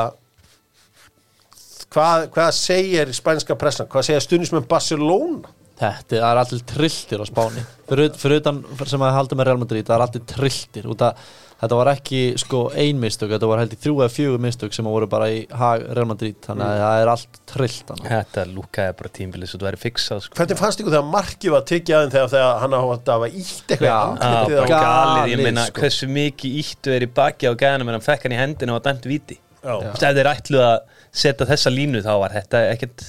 [1.94, 5.52] hvað, hvað segir spænska pressan, hvað segir stundismenn Barcelona
[5.84, 7.64] Þetta er allir trilltir á Spáni.
[7.90, 10.88] Fyrir, fyrir utan sem að halda með Real Madrid það er allir trilltir.
[10.94, 11.24] Út að
[11.64, 14.88] þetta var ekki sko ein mistök þetta var held í þrjú eða fjögur mistök sem
[14.88, 16.40] voru bara í hag Real Madrid.
[16.44, 20.38] Þannig að það er allt trillt Þetta lúkaði bara tímbilið svo þú væri fixað sko.
[20.40, 23.74] hvernig fannst ykkur þegar markið var tekið aðeins þegar, þegar hann átt að hafa ítt
[23.76, 25.84] eitthvað galið, ég galið, meina sko.
[25.84, 28.86] hversu mikið íttu er í baki á gæðanum en hann fekk hann í hendina og
[28.86, 30.78] dæmt viti ef þeir ætluð að
[31.14, 33.06] setja þessa línu þá var þetta ekkert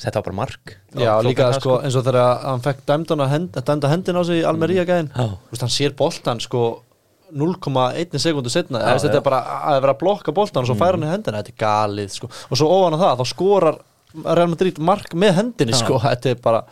[0.00, 3.58] þetta var bara mark Já, Flóknara, líka sko, eins og þegar hann fekk dæmdana hend,
[3.58, 5.26] dæmda hendin á sig í Almería gæðin Já.
[5.28, 6.64] Þú veist, hann sér boltan sko
[7.34, 9.20] 0,1 sekundu setna Já, þetta já.
[9.20, 9.40] er bara
[9.72, 12.30] að vera að blokka boltan og svo færa hann í hendina, þetta er galið sko.
[12.30, 13.78] og svo ofan á það, þá skorar
[14.24, 15.98] Real Madrid mark með hendinni sko.
[16.02, 16.64] þetta er bara,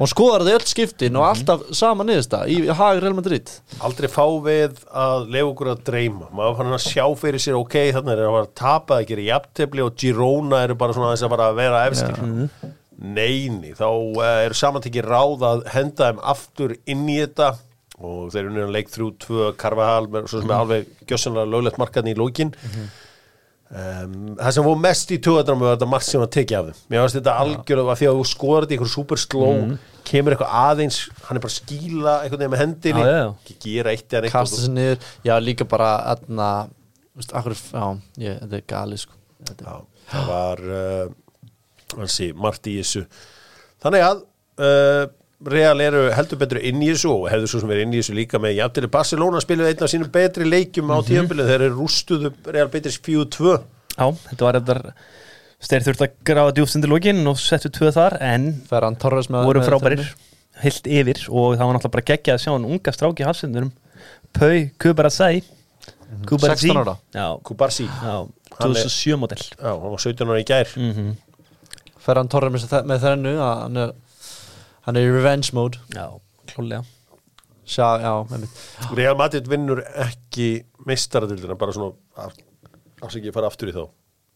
[0.00, 3.50] og hann þetta í öll skiptin og alltaf sama niðursta í hag Real Madrid.
[3.84, 6.28] Aldrei fá við að lefa okkur að dreyma.
[6.32, 9.26] Maður fann að sjá fyrir sér ok þannig er að fara að tapa að gera
[9.26, 12.22] jafntefli og Girona eru bara svona þess að fara að vera efstir.
[13.00, 17.52] Neini, þá uh, eru samantekki ráð að henda þeim aftur inn í þetta
[18.00, 21.80] og þeir eru nýjan leik þrjú, tvö, Carvajal með, svo sem er alveg gjössanlega löglegt
[21.80, 22.52] markaðni í lókin
[23.70, 26.78] Um, það sem voru mest í tugadramu var þetta margt sem var tekið af þeim.
[26.90, 29.52] Mér finnst þetta algjörlega að því að þú skoðar þetta í einhver super slow
[30.10, 30.98] kemur eitthvað aðeins
[31.28, 34.24] hann er bara að skýla einhvern veginn með hendinni Já, já, ekki gera eitt eða
[34.24, 36.48] neitt kasta og sér niður, já líka bara aðna,
[37.20, 37.84] veist, akkur, já,
[38.24, 39.18] ég, þetta er galið sko.
[39.50, 39.78] Þetta Já,
[40.10, 43.04] það var uh, margt í þessu.
[43.86, 44.24] Þannig að
[44.66, 45.04] uh,
[45.46, 48.14] Real eru heldur betur inn í þessu og hefðu svo sem verið inn í þessu
[48.18, 52.32] líka með jafnir Barcelona spiluðu einn af sínum betri leikjum á tíðanbílu þeir eru rústuðu
[52.52, 53.54] Real Betis 4-2
[53.96, 54.92] Já, þetta var þetta
[55.60, 59.48] Þeir þurfti að grafa djúft undir lókin og settu tvö þar en Ferran Torres með
[59.48, 60.04] voru frábærir
[60.60, 63.72] heilt yfir og það var náttúrulega bara geggjað að sjá hann unga stráki hafsendurum
[64.36, 65.42] Pau Kubarasai
[66.28, 66.94] Kubarasi 16 ára.
[67.16, 68.14] Já, Kubarsi, já
[68.60, 69.38] Hann er- 2007 model.
[69.56, 70.72] Já, hann var 17 ára í gær.
[70.76, 71.12] Mm
[72.00, 73.92] Ferran Torres með, þe- með þrennu að hann er
[74.90, 75.80] hann er í revenge mode.
[75.94, 76.08] Já,
[76.50, 76.82] klálega
[77.70, 78.12] Sjá, já,
[78.98, 81.92] Real Madrid vinnur ekki meistaradildina bara svona
[82.98, 83.84] afsækja að fara aftur í þá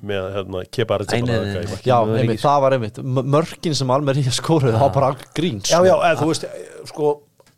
[0.04, 2.98] með hérna kepa einmitt, það var einmitt.
[3.02, 6.46] Mörkin sem Almer í skóruðu, það var bara alveg grín Já, já, eða þú veist,
[6.90, 7.12] sko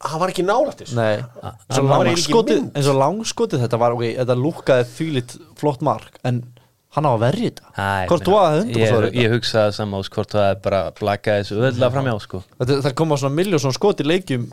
[0.06, 0.96] hann var ekki nálægt þessu.
[0.96, 1.20] Nei,
[1.72, 6.42] hann eins og langskotið þetta var, ok, þetta lúkkaði þvílitt flott mark, en
[6.96, 7.86] hann á að verja þetta.
[8.10, 11.92] Hvort þú að hundum ég, hugsaði saman ás hvort það er bara blaka þessu öðlega
[11.94, 12.42] framjá sko.
[12.60, 14.46] þetta, Það koma svona miljón svona skot í leikjum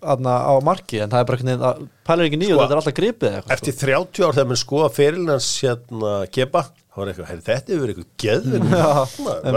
[0.00, 2.96] aðna, á marki, en það er bara að pælir ekki nýju, Sko, þetta er alltaf
[2.96, 7.32] gripið eða eitthvað, Eftir 30 ár þegar mann skoða fyrirlinans hérna kepa, þá var eitthvað,
[7.48, 8.66] þetta hefur verið eitthvað geðvinn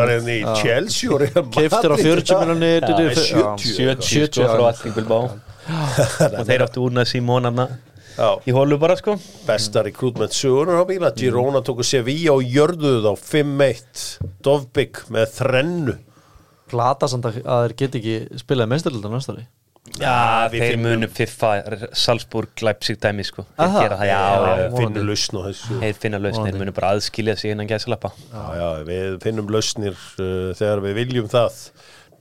[0.02, 1.20] var hérna í Chelsea
[1.58, 5.30] Keyptir á 40 milljónir, Já, dudu, nei, já, 70 70 sko frá alling Bilbao.
[5.68, 7.87] Og þeir áttu úrna Simónarna Já,
[8.18, 9.18] í hólu bara sko.
[9.48, 11.12] Besta rekrútment sögunar á bíla.
[11.18, 14.08] Girona tóku Sevilla og jörðuðu þá 5-1
[14.46, 15.98] Dovbygg með þrennu.
[16.68, 19.46] Plata samt að þeir geti ekki spilaði meistarlöldan næstari
[19.96, 21.50] Já, við þeir finnum- munu fiffa
[21.96, 23.46] Salzburg, Leipzig dæmi sko.
[23.58, 24.20] Þeir gera það, já,
[24.60, 25.78] Já, finnum lausn á þessu.
[25.82, 28.12] Þeir finna lausn Þeir munu bara aðskilja sig innan gæsalappa.
[28.34, 31.62] Já, já, við finnum lausnir uh, þegar við viljum það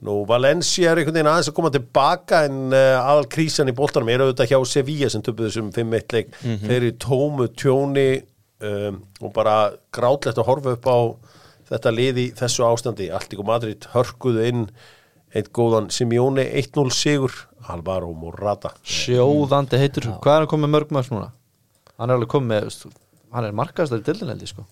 [0.05, 4.11] Nú, Valencia er einhvern veginn aðeins að koma tilbaka en uh, aðal krísan í boltanum
[4.13, 6.35] er auðvitað hjá Sevilla sem töpuðu þessum 5-1 leik.
[6.43, 8.05] Þeir eru í tómu tjóni
[8.61, 9.55] um, og bara
[9.95, 10.97] grátlegt að horfa upp á
[11.71, 13.09] þetta liði þessu ástandi.
[13.09, 14.67] Alltíku Madrid hörkuðu inn
[15.33, 17.33] eitt góðan Simeone 1-0 sigur.
[17.67, 18.71] Alvaro Morata.
[18.87, 21.33] Sjóðandi heitur, hvað er hann komið mörg mörg núna?
[21.97, 22.95] Hann er alveg komið með,
[23.33, 24.63] hann er markaðast í dildineldi sko.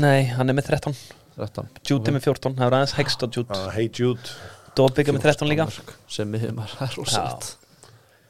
[0.00, 0.96] Nei, hann er með 13
[1.36, 3.52] 13 Jude með 14, það er aðeins hegst á Jude.
[3.52, 4.32] uh, Hey Jude.
[4.76, 5.66] Er með 13 líka.
[6.12, 7.50] Sem við maður er rosalegt.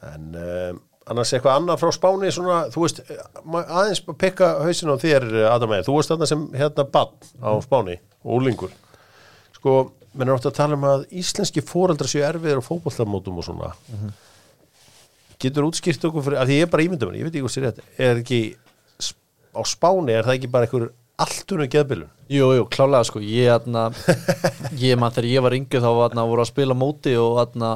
[0.07, 0.77] En um,
[1.11, 3.21] annars eitthvað annað frá Spáni svona, þú veist, eh,
[3.63, 7.97] aðeins pikka hausin á þér, Adam Eir, þú veist þarna sem hérna bann á Spáni
[8.23, 8.71] og úlingur,
[9.55, 9.75] sko
[10.17, 13.71] menn er ótt að tala um að íslenski fóreldrar séu erfiðir á fótbollamótum og svona.
[15.41, 17.67] Getur útskýrt okkur fyrir, að því ég er bara ímyndum ég veit ekki hvað sér
[17.69, 18.39] þetta, er ekki
[19.53, 20.87] á Spáni, er það ekki bara einhver
[21.23, 22.11] alltunum geðbilun?
[22.31, 23.21] Jú, jú, klálega sko.
[23.23, 23.87] Ég, atna,
[24.83, 27.71] ég man þegar ég var yngið þá atna, voru að spila móti og atna,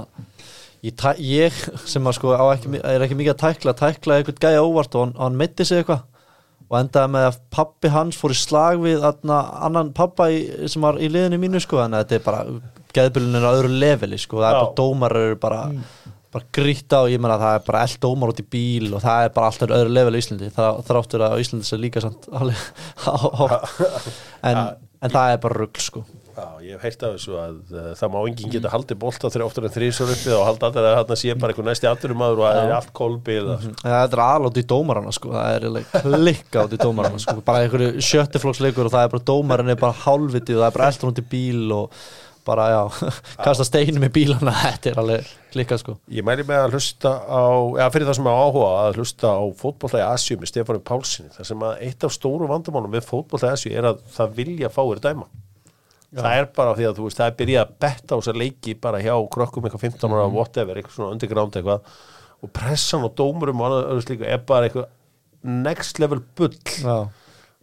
[0.86, 4.98] ég, ég sem að sko ekki, er ekki mikið að tækla tækla eitthvað gæja óvart
[4.98, 6.08] og hann, hann metti sig eitthvað
[6.72, 11.02] og endaði með að pappi hans fór í slag við annan pappa í, sem var
[11.04, 11.82] í liðinu mínu sko.
[11.82, 12.46] Þannig að þetta er bara
[12.96, 14.40] geðbylun er á öðru leveli sko.
[14.40, 15.60] Það er bara dómar eru bara
[16.32, 19.04] bara grýtta og ég meina að það er bara eld dómar út í bíl og
[19.04, 22.04] það er bara alltaf öðru level í Íslandi það þráttur að á Íslandi sé líka
[22.04, 22.64] samt alveg,
[23.12, 23.44] á, á,
[24.48, 24.64] en,
[25.02, 26.06] en það er bara rugl sko.
[26.32, 29.44] Já, ég hef heyrt af þessu að uh, það má enginn geta haldið bolta þegar
[29.50, 32.48] oftar en þrísar uppi og halda allir að þarna sé bara einhver næsti afturumadur og
[32.48, 33.76] að það er allt kolbið mm -hmm.
[33.84, 35.34] það er alveg í dómarana sko.
[35.36, 37.36] Það er eiginlega klikka út í dómarana sko.
[37.52, 40.92] Bara einhverju sjöttiflokksleikur og það er bara dómarin er bara hálfvitið og það er bara
[40.94, 42.02] eldur út í bíl og
[42.48, 42.82] bara já,
[43.46, 45.98] kasta steinum í bílana þetta er alveg klikka sko.
[46.12, 47.44] Ég mæli með að hlusta á,
[47.78, 51.32] eða fyrir það sem er áhuga að hlusta á fótbolla í Asju með Stefánu Pálssoni,
[51.36, 54.72] þar sem að eitt af stóru vandamálum við fótbolla í Asju er að það vilja
[54.74, 55.28] fáir dæma.
[56.12, 58.74] Það er bara því að þú veist, það er byrjað að betta á þessar leiki
[58.84, 61.80] bara hjá krökkum eitthvað 15 ára, whatever, eitthvað svona underground eitthvað.
[62.42, 63.86] Og pressan og dómurum og annað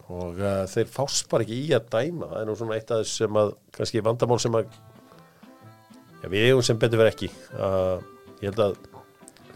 [0.08, 2.28] og uh, þeir fást bara ekki í að dæma.
[2.30, 4.70] Það er nú svona eitt af þess sem að kannski vandamál sem að
[6.22, 7.98] já, við eigum sem betur verið ekki uh,
[8.40, 8.78] ég held að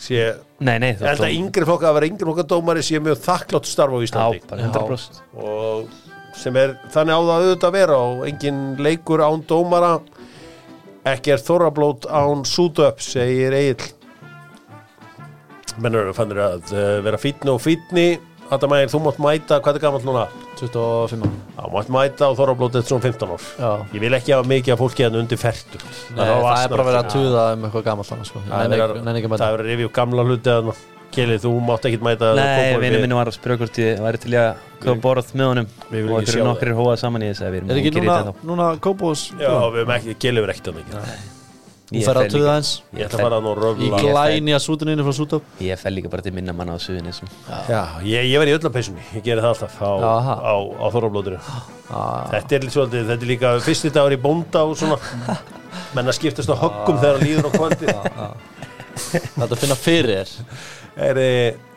[0.02, 3.20] sé ég Nei, nei, held að yngri flokka að vera yngri flokka dómari sé mjög
[3.22, 5.96] þakklátt starf á Já, Íslandi bara 100% og
[6.38, 9.96] sem er þannig á það auðvitað að vera og engin leikur án dómara.
[11.04, 13.90] Ekki er þorrablót án sútöp segir Egil
[15.82, 18.06] mennur fannir að uh, vera fítni og fítni
[18.52, 20.22] Adam Ægir, þú mátt mæta, hvað er gammal núna?
[20.60, 21.30] 25 ára.
[21.56, 23.46] Já, mátt mæta á þorrablót eftir svona 15 ár.
[23.56, 23.70] Já.
[23.96, 27.00] Ég vil ekki hafa mikið af fólki að undir ferdu Nei, það er bara verið
[27.00, 28.42] að tuða um eitthvað gammal þannig sko.
[28.48, 30.72] Það er verið að það er upp gamla hluti að
[31.12, 34.32] Keli, þú mátt ekkit mæta Nei, vinnu minni var að spyrja hvort ég væri til
[34.40, 35.68] að koma borð með honum.
[35.90, 36.48] Við viljum og ekki sjá fyrir það.
[36.52, 39.94] nokkrir hóað saman í þess að við erum Er ekki núna, Kópós Já, við erum
[39.98, 41.40] ekki, Keli verið ekkert að mikið
[41.92, 44.54] Þú fer að tuða eins Ég ætla að fara að nú Í röfla fel- glæni
[44.56, 47.12] að sútuninu frá sútöp Ég fell líka bara til minna manna á suðinni
[47.68, 50.36] Já, ég, ég verið í öllapeysunni, ég geri það alltaf á, Jaha.
[50.40, 51.40] á, á þorrablótinu.
[52.32, 54.98] Þetta er, svolítið, þetta er líka fyrsti dagur í bónda og svona.
[55.96, 57.96] Menn að skiptast á höggum þegar það líður á kvöldi
[59.36, 60.28] Þetta finna fyrir
[61.02, 61.18] er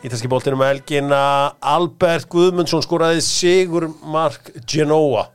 [0.03, 1.19] ítalski boltinn um helgina
[1.63, 5.29] Albert Guðmundsson skoraði sigur Mark Genoa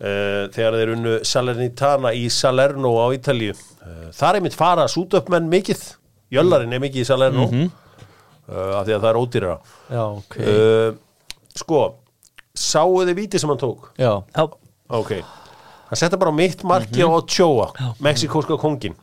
[0.00, 3.56] uh, þegar þeir unnu Salernitana í Salerno á Ítalíu.
[3.84, 5.82] Uh, þar er mitt fara sútöpmenn mikið.
[6.34, 7.72] Jöllarinn er mikið í Salerno mm
[8.44, 9.54] af því að það er ódýrara.
[9.88, 10.34] Já, ok.
[10.36, 11.78] Uh, sko
[12.54, 13.88] sáu þið víti sem hann tók?
[13.98, 14.20] Já,
[14.92, 15.14] ok.
[15.88, 17.70] Hann setta bara mitt marki á Ochoa
[18.02, 18.96] mexikóska kongin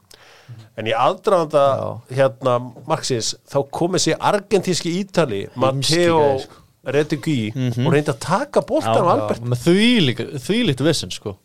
[0.80, 1.64] en í aðdraðanda
[2.12, 2.56] hérna
[2.88, 6.40] marksins þá komið sér argentíski ítali Matteo
[6.86, 7.82] gæði, sko.
[7.82, 9.44] Retegui og reyndi að taka boltan á Albert.
[9.46, 11.36] með því líkt vissin sko.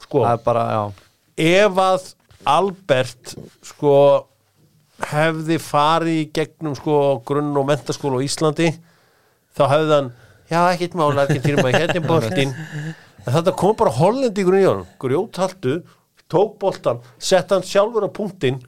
[0.00, 0.92] Sko, Það er bara,
[1.36, 2.06] ef að
[2.48, 3.34] Albert
[3.66, 3.94] sko
[5.08, 6.94] hefði farið í gegnum sko
[7.26, 8.72] grunn og mentaskóla á Íslandi
[9.58, 10.08] þá hefði hann
[10.48, 12.54] já ekkert mála Argentínum að hérna boltinn.
[13.28, 15.82] En þetta kom bara hollendíkur í hann grjóthaldu,
[16.28, 18.58] tók boltan sett hann sjálfur á punktinn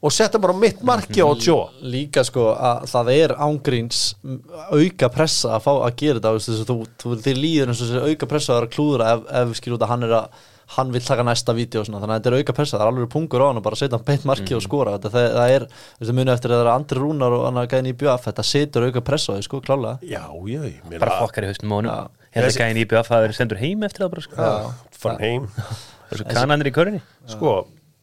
[0.00, 4.00] og sett hann bara mitt marki á tjó Líka sko að það er ángríns
[4.72, 7.92] auka pressa að fá að gera þetta þú, veist, þú, þú, þið líður eins og
[7.92, 10.40] þessi auka pressa að vera að klúðra ef, ef skil út að hann er að
[10.72, 12.90] hann vil taka næsta vídeo og svona þannig að þetta er auka pressa, það er
[12.92, 14.94] alveg pungur á hann og bara setja hann beint marki og skora.
[14.96, 17.68] Þetta, það, það er, þú veist, muni eftir að það er andri rúnar og annar
[17.68, 20.62] gæðin í bjöf, þetta setur auka pressa á því sko, klálega já, já,
[20.96, 21.90] bara fokkar í honum.
[21.92, 22.22] Já.
[22.32, 24.52] Hérna gæðin í BF að vera sendur heim eftir það bara sko.
[25.02, 25.50] Fann heim
[26.12, 27.02] Það er svo kananir í körinni
[27.32, 27.54] sko,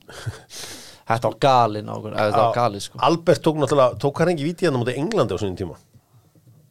[1.09, 2.99] Þetta var galinn ákveð, þetta var galið sko.
[3.07, 5.77] Albert tók náttúrulega, tók hann ekki vítið hann á móti Englandi á sinni tíma?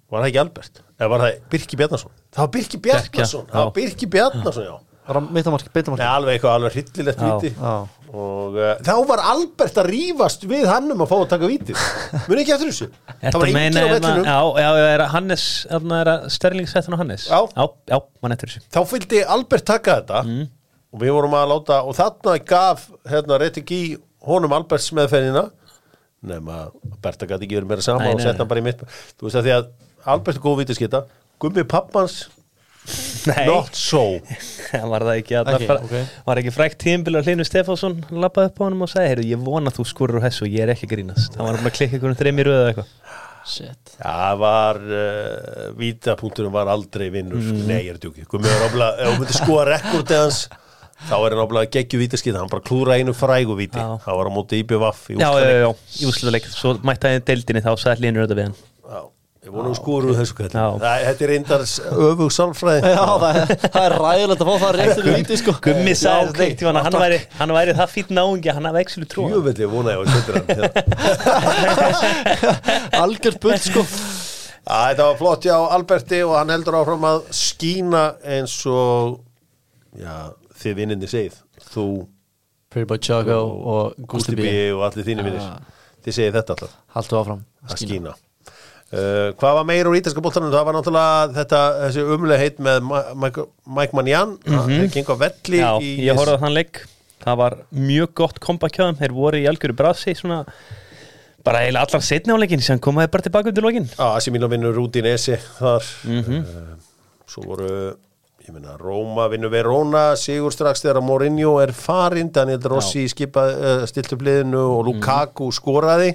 [0.08, 0.82] Var það ekki Albert?
[0.98, 2.12] eða var það Birki Bjarnason?
[2.34, 4.76] það var Birki Bjarnason, það var Birki Bjarnason, já.
[5.08, 7.74] Það var mittamarki, Nei, beitamarki alveg eitthvað alveg hryllilegt Já,
[8.12, 11.76] og uh, þá var Albert að rífast við hann um að fá að taka víti.
[12.28, 12.88] Muni ekki eftir þessu?
[13.22, 14.28] Það var meina enginn á hérna, vellinum.
[14.28, 17.24] Já, já, já, er að Hannes, er að Sterling sett hann á Hannes.
[17.24, 17.40] Já.
[17.56, 18.64] já, já mann eftir þessu.
[18.76, 20.22] Þá fylgdi Albert taka þetta.
[20.28, 20.44] Mm.
[20.92, 23.82] Og við vorum að láta og þarna gaf hérna Retigi
[24.28, 25.48] honum Alberts meðferðina
[26.28, 28.80] nema að Berta gæti ekki verið meira sama Nei, og hann bara í mitt.
[29.18, 29.68] Þú veist að því að
[30.08, 31.04] Albert er góð vítiskita
[31.38, 32.24] Gummi pappans
[33.28, 34.00] Nei, not so.
[34.92, 36.12] Var það ekki, Ekki, ekki ok.
[36.24, 39.42] Var ekki frækt tímbil að Hlynur Stefánsson lappaði upp á honum og sagði, heyrðu, ég
[39.44, 41.34] vona að þú skurur á hessu og ég er ekki að grínast.
[41.34, 42.94] Það var bara að klikka ykkur um þreim í röðu eða eitthvað.
[43.48, 43.92] Shit.
[43.98, 47.44] Það var uh, vítapunkturum var aldrei vinnur.
[47.44, 47.60] Mm.
[47.68, 50.40] nei ég er djúki var ofla ef hún myndi skoða rekordið hans
[51.06, 53.98] þá er hann ofla geggju vítaskita hann bara klúra einu frægu víti Já.
[54.02, 55.70] það var á móti IBVF í Já, já, já, já,
[56.08, 58.56] úrslutaleik Svo mætti hann í deildinni þá sagði Hlynur þetta við hann
[58.88, 59.00] Já,
[59.46, 60.66] ég vonum skúru þessu kall Já.
[61.06, 61.62] Þetta er reyndar
[62.08, 63.46] öfug sálfræði Já, það er,
[63.76, 66.50] það ræðilegt að fá það fyrir víti sko Gummi Já, okay.
[66.66, 69.36] hann, væri, hann væri það náungi að hann hafi ekki trú á honum.
[69.38, 70.68] Jöfelli vona ég á setur hann hérna.
[73.04, 73.86] Algjör bull sko
[74.68, 79.22] Þetta var flott hjá Alberti og hann heldur áfram að skína eins og
[79.96, 80.28] já,
[80.58, 81.40] þið vinninni segið.
[81.72, 81.88] Þú,
[82.68, 83.40] Pretty Boy Choco
[83.74, 84.54] og Gusti Gusti B.
[84.76, 85.44] Og allir þínir vinnir
[86.04, 87.44] þið segið þetta alltaf, Haltu áfram.
[87.68, 88.14] Að skína.
[88.88, 92.86] Uh, hvað var meira úr ítalska bóltanum það var náttúrulega þetta, þessi umlega heit með
[93.20, 93.42] Mike,
[93.76, 94.78] Mike Manjan mm -hmm.
[94.78, 96.80] þeir gengur velli Já, í ég horfði á þann leik.
[97.20, 100.46] Það var mjög gott kompa kjáðum Þeir voru í algjöru brasi svona
[101.44, 103.88] bara eiginlega allar setni á leikin sem komaði bara tilbaka undir lokin.
[103.92, 105.84] Já, Assimino vinnur Rúdinesi þar.
[106.04, 106.38] Mhm.
[106.40, 106.76] uh,
[107.28, 107.96] Svo voru
[108.48, 112.30] ég meina, Róma vinnur Verona Sigur strax þegar Mourinho er farinn.
[112.34, 116.14] Daniel Rossi skipa, uh, stilt upp liðinu og Lukaku skoraði.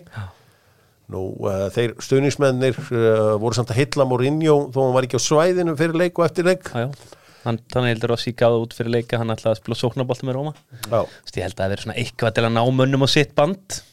[1.13, 5.27] Nú, uh, þeir stöðningsmennir uh, voru samt að hitla Mourinho þó hann var ekki á
[5.27, 6.69] svæðinu fyrir leik og eftir leik.
[6.73, 7.19] Já, já.
[7.43, 10.53] Hann, heldur Rossi gáði út fyrir leika hann ætlaði að spila sóknarbolta með Róma.
[10.87, 13.83] Ég held að það svona eitthvað til að ná mönnum á sitt band.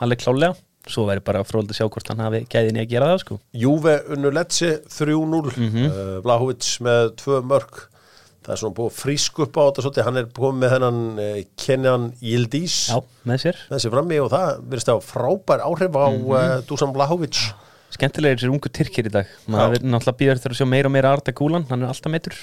[0.00, 0.56] Alveg klálega
[0.88, 3.38] svo væri bara fróld að sjá hvort hann hafi gæðin í að gera það sko.
[3.54, 5.86] Júve unnu Lecce 3-0 Mhm.
[5.86, 7.84] uh, Vlahovic með tvö mörg
[8.48, 10.04] það er svona búið frísk upp á þetta svolítið.
[10.08, 12.76] hann er komið með hennan uh, Kenyan Yildiz.
[12.88, 13.56] Já, með sér.
[13.68, 16.30] Þessi frammi og það verðist að frábær áhrif á Mhm.
[16.32, 17.52] uh, Dusan Blahovic
[17.90, 19.26] Skemmtilega er þessir ungu tyrkir í dag.
[19.48, 22.12] Maður er náttúrulega býður þegar að sjá meira og meira Arda Kúlan, hann er alltaf
[22.12, 22.34] meitur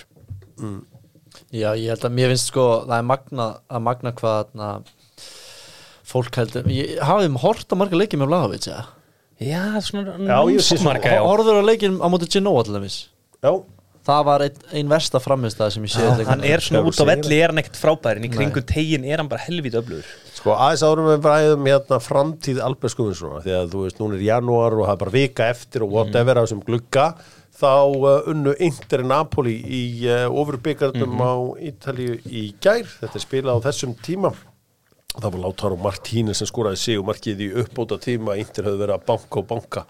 [1.52, 4.70] Já, ég held að mér finnst sko það er magna, að magna hvað na,
[6.06, 8.84] fólk heldur ég hafði hort á marga leikið með Vlahovic ja.
[9.36, 12.99] Já, svona já Horður á leikin á móti Genoa til dæmis?
[13.43, 13.51] Já,
[14.06, 17.06] Það var ein, ein versta framistæð sem ég sé Já, hann er svona út á
[17.10, 20.06] velli er hann ekkert frábærin í kringu tegin er hann bara helvít öflugur.
[20.36, 24.26] Sko aðeins árum við bræðum hérna framtíð Albert Skumundsson því að þú veist, núna er
[24.28, 27.08] janúar og það er bara vika eftir og whatever á þessum glugga
[27.58, 31.34] þá uh, unnu Inter Napoli í uh, ofurbyggardum á
[31.66, 32.86] Ítalíu í gær.
[33.01, 34.36] Þetta er spilað á þessum tíma
[35.22, 38.97] það var Lautaro Martínez sem skoraði sig og markið í uppbóta tíma Inter höfðu verið
[38.97, 39.86] að banka og banka.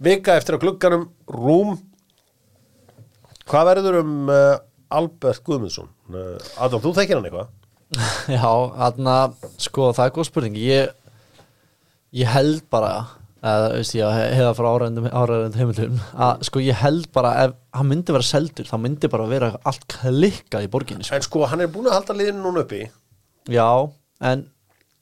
[0.00, 1.76] Vika eftir að glugganum Rúm.
[3.50, 4.58] Hvað verður um uh,
[4.90, 5.90] Albert Guðmundsson?
[6.10, 7.56] Uh, Adam, þú þekkir hann eitthvað?
[8.38, 9.16] Já, þarna,
[9.58, 10.58] sko, það er góð spurning.
[10.62, 10.92] Ég,
[12.22, 12.92] ég held bara
[13.40, 18.14] eða, veist ég, hefða frá áræðendum heimildum að, sko, ég held bara ef hann myndi
[18.14, 21.16] vera seldur, þá myndi bara vera allt klikkað í borginni, sko.
[21.16, 22.84] En sko, hann er búin að halda liðinu núna uppi.
[23.50, 23.68] Já,
[24.20, 24.46] en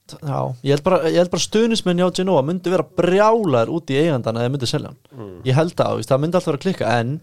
[0.09, 3.99] já, ég held bara, ég held bara stuðnismenn hjá Genoa myndi vera brjálar út í
[4.01, 5.33] eigandan eða myndi selja hann.
[5.45, 7.17] Ég held það, það myndi alltaf vera að klikka en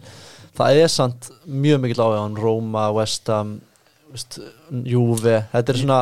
[0.55, 2.35] það er samt mjög mikill áhuga á hann.
[2.39, 3.55] Roma, West Ham
[4.15, 4.37] veist,
[4.87, 5.97] Juve, þetta er svona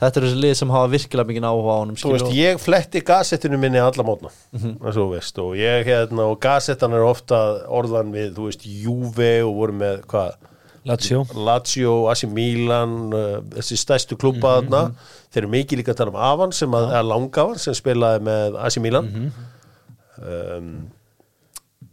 [0.00, 3.02] þetta er þessi lið sem hafa virkilega mikið áhuga á honum Þú veist, ég fletti
[3.04, 4.30] gasettinu minni alla mótna
[4.78, 9.32] og þú veist og ég hérna og gasettan er ofta orðan við, þú veist, Juve
[9.44, 10.38] og voru með hvað,
[10.88, 11.26] Lazio.
[11.34, 14.84] Lazio, AC Milan uh, þessi stærstu klúpa Mhm, þarna
[15.38, 18.60] þeir eru mikið líka að tala um Avan sem að, eða Langavan sem spilaði með
[18.68, 19.10] AC Milan.
[19.14, 19.50] Mhm.
[20.28, 20.70] um,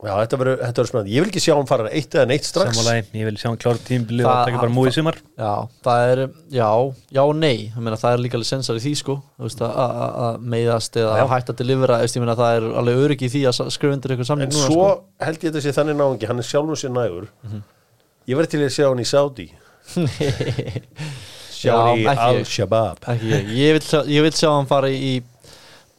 [0.05, 2.75] Já, þetta verður spennandi, ég vil ekki sjá hann fara eitt eða neitt strax.
[2.75, 5.15] Sammálaði, ég vil sjá hann klára tímbili og taka bara múið sumar.
[5.39, 5.51] Já,
[5.87, 6.21] það er,
[6.53, 6.67] já,
[7.15, 7.71] já og nei.
[7.71, 9.15] Ég meina það er líka alveg sensar í því sko.
[9.39, 13.25] Að- að að meiðast eða að hætta til livra, ég meina það er alveg öryggi
[13.29, 15.03] í því að skrifa undir eitthvað samning En núna svo sko.
[15.25, 17.27] held ég þetta sé þannig náungi, hann er sjálfum sér nægur.
[17.47, 17.63] Mhm.
[18.27, 19.47] Ég verði til að sjá hann í Saudi
[21.55, 22.41] Sjá hann í Já, ekki ég.
[22.41, 23.07] Al-Shabaab.
[23.55, 25.13] Ég, vil, vil sjá hann fara í,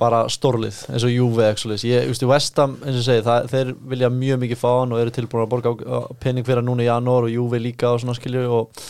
[0.01, 4.13] bara stórlið eins og Juve ég, veist, í Vestam, eins og segi, það, þeir vilja
[4.13, 7.29] mjög mikið fá hann og eru tilbúin að borga pening fyrir hann núna í janúar
[7.29, 8.83] og Juve líka og svona skilju og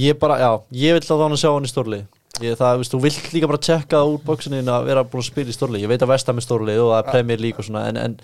[0.00, 0.50] ég bara, já,
[0.80, 2.06] ég vil þá hann að sjá hann í stórlið.
[2.44, 5.52] Ég, það, veist, þú vilt líka bara tjekka úr bóksinni að vera búin að spila
[5.52, 5.84] í stórlið.
[5.86, 8.18] Ég veit að Vestam er stórlið og það er Premier League og svona en, en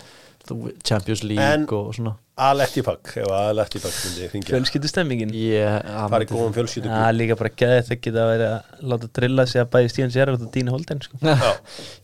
[0.83, 2.15] Champions League En- og svona.
[2.43, 4.53] Aletti Pakk, ef Aletti Pakk myndi hringja.
[4.55, 9.61] Fjölskyldu stemmingin myndi- góðum fjölskyldu líka bara geði þetta geta verið að láta drilla sig
[9.61, 11.19] að bæði Stíðan Sérra og Dína Holden sko.
[11.21, 11.53] Já,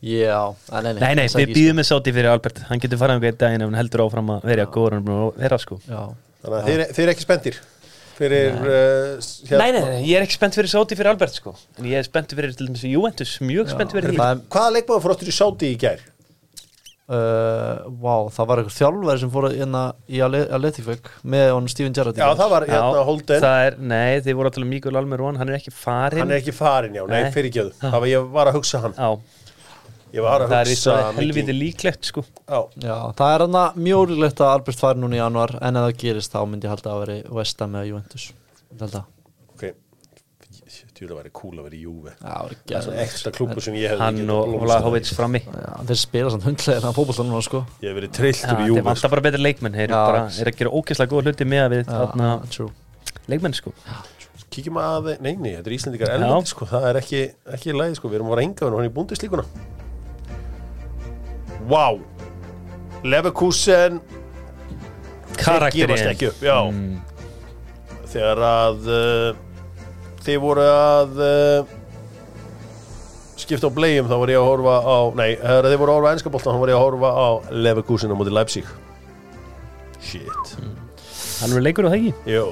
[0.06, 0.40] já,
[0.84, 2.62] nei, nei, Nei, er við býðum með sáti fyrir Albert.
[2.70, 5.58] Hann getur farað um einn daginn ef hann heldur áfram að vera góður að vera
[5.58, 5.70] sko.
[5.70, 5.82] Sko.
[5.90, 6.16] já.
[6.44, 7.60] þannig að þeir, eru ekki spenntir
[8.20, 9.18] fyrir uh,
[9.48, 11.56] hérna, Nei, nei, nei, ég er ekki spennt fyrir sáti fyrir Albert sko.
[11.80, 14.20] En ég er spennt fyrir til dæmis Juventus Mjög spennt fyrir því.
[14.52, 16.04] Hvaða leikmaður fór áttur í Sáti í gær?
[17.10, 19.80] Uh, wow, það var eitthvað þjálfæri sem fór hérna
[20.14, 20.94] í Atletico
[21.34, 23.42] með honum Steven Gerrard Já, það var hérna Holden.
[23.42, 26.36] það er, nei, þið voru að tala um Mikael Almiron Hann er ekki farin Hann
[26.36, 27.32] er ekki farin, já, nei, Nei.
[27.34, 28.94] fyrirgjöðu Það var ég var að hugsa hann.
[28.94, 29.10] Já,
[30.20, 32.24] Ég var að það er hugsa svo helviti líklegt sko.
[32.46, 35.88] Já, Já, það er hann mjög ólíklegt að Albert fari núna í januar en ef
[35.90, 38.30] það gerist þá myndi ég halda að veri Vesta með Juventus
[38.70, 39.10] Ég held að.
[39.10, 39.19] ok
[41.08, 43.78] Að vera cool að vera í Júve það er Það er svona ekstra klúbu sem
[43.80, 44.56] ég hefði Hann og.
[44.66, 45.42] Vlahovic frammi.
[45.48, 47.64] Já, þeir spila samt hundlega fótbolta núna sko.
[47.80, 49.80] Ég hef verið trilltur í Júve vantar bara betri leikmenn.
[49.80, 52.72] Þeir eru er að gera ógeðslega góða hluti með að við
[53.30, 53.74] leikmenn sko.
[54.50, 57.20] Kíkjum að, nei, nei, þetta er Íslandikar ellendi sko, það er ekki,
[57.54, 59.44] ekki lægi sko, við erum að vara enga hann í búndislíkuna
[61.70, 62.00] Vá.
[63.06, 64.00] Leverkusen
[65.38, 66.34] Karakterinn.
[66.74, 66.98] Mm.
[68.10, 68.90] þegar að
[70.30, 71.78] þeir voru að uh,
[73.40, 76.12] skipta á blegjum þá var ég að horfa á nei, þegar þeir voru að horfa
[76.12, 77.28] á ennskapoltan þá var ég að horfa á
[77.68, 78.74] Leverkusen á móti Leipzig.
[80.00, 80.54] Shit.
[81.40, 82.36] Hann er leikur á það ekki?
[82.36, 82.46] Jó,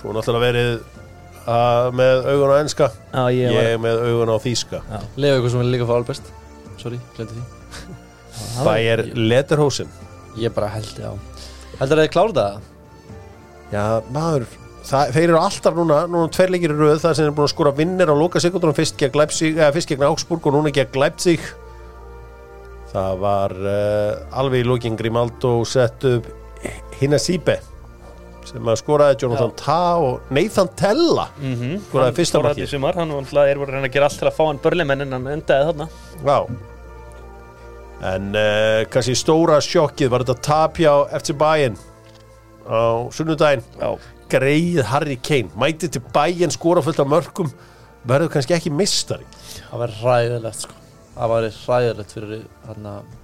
[0.00, 0.70] þú er náttúrulega verið
[1.44, 4.82] uh, með augun á ennska Já, ég ég, var með augun á þýska.
[5.16, 6.32] Sem vil líka fá Albert
[6.80, 7.98] Sorry, glemdi því.
[8.66, 9.90] Bæjar Lederhosen.
[10.40, 11.12] Ég bara held, já.
[11.80, 12.68] Heldur að þið klárið það?
[13.70, 13.84] Já,
[14.14, 14.46] maður
[14.86, 17.54] það, þeir eru alltaf núna, núna tveir leikir í röð þar sem er búin að
[17.54, 21.00] skora vinnir á loka sekundunum fyrst gegn Leipzig, eða fyrst gegn Augsburg og núna gegn
[21.00, 21.44] Leipzig.
[22.90, 26.26] Það var uh, alveg í lókin Grimaldo sett upp
[27.00, 27.60] Hinasíbe
[28.50, 31.28] sem að skoraði Jonathan Ta og Nathan Tella.
[31.38, 31.76] Mhm.
[31.86, 32.66] Skoraði fyrsta markið.
[32.72, 33.20] sumar, hann er
[33.60, 35.88] voru að reyna að gera allt til að fá hann börlimenn en hann endaði þarna.
[36.26, 36.38] Já
[38.00, 41.76] En uh, kannski stóra sjokkið var þetta tapja á FC Bayern
[42.64, 43.64] á sunnudaginn
[44.30, 45.50] greið Harry Kane.
[45.58, 47.50] Mæti til Bayern skora fullt af mörgum
[48.08, 49.26] verður kannski ekki mistari
[49.68, 50.76] Það var ræðilegt sko.
[51.16, 53.16] Það var ræðilegt fyrir hann að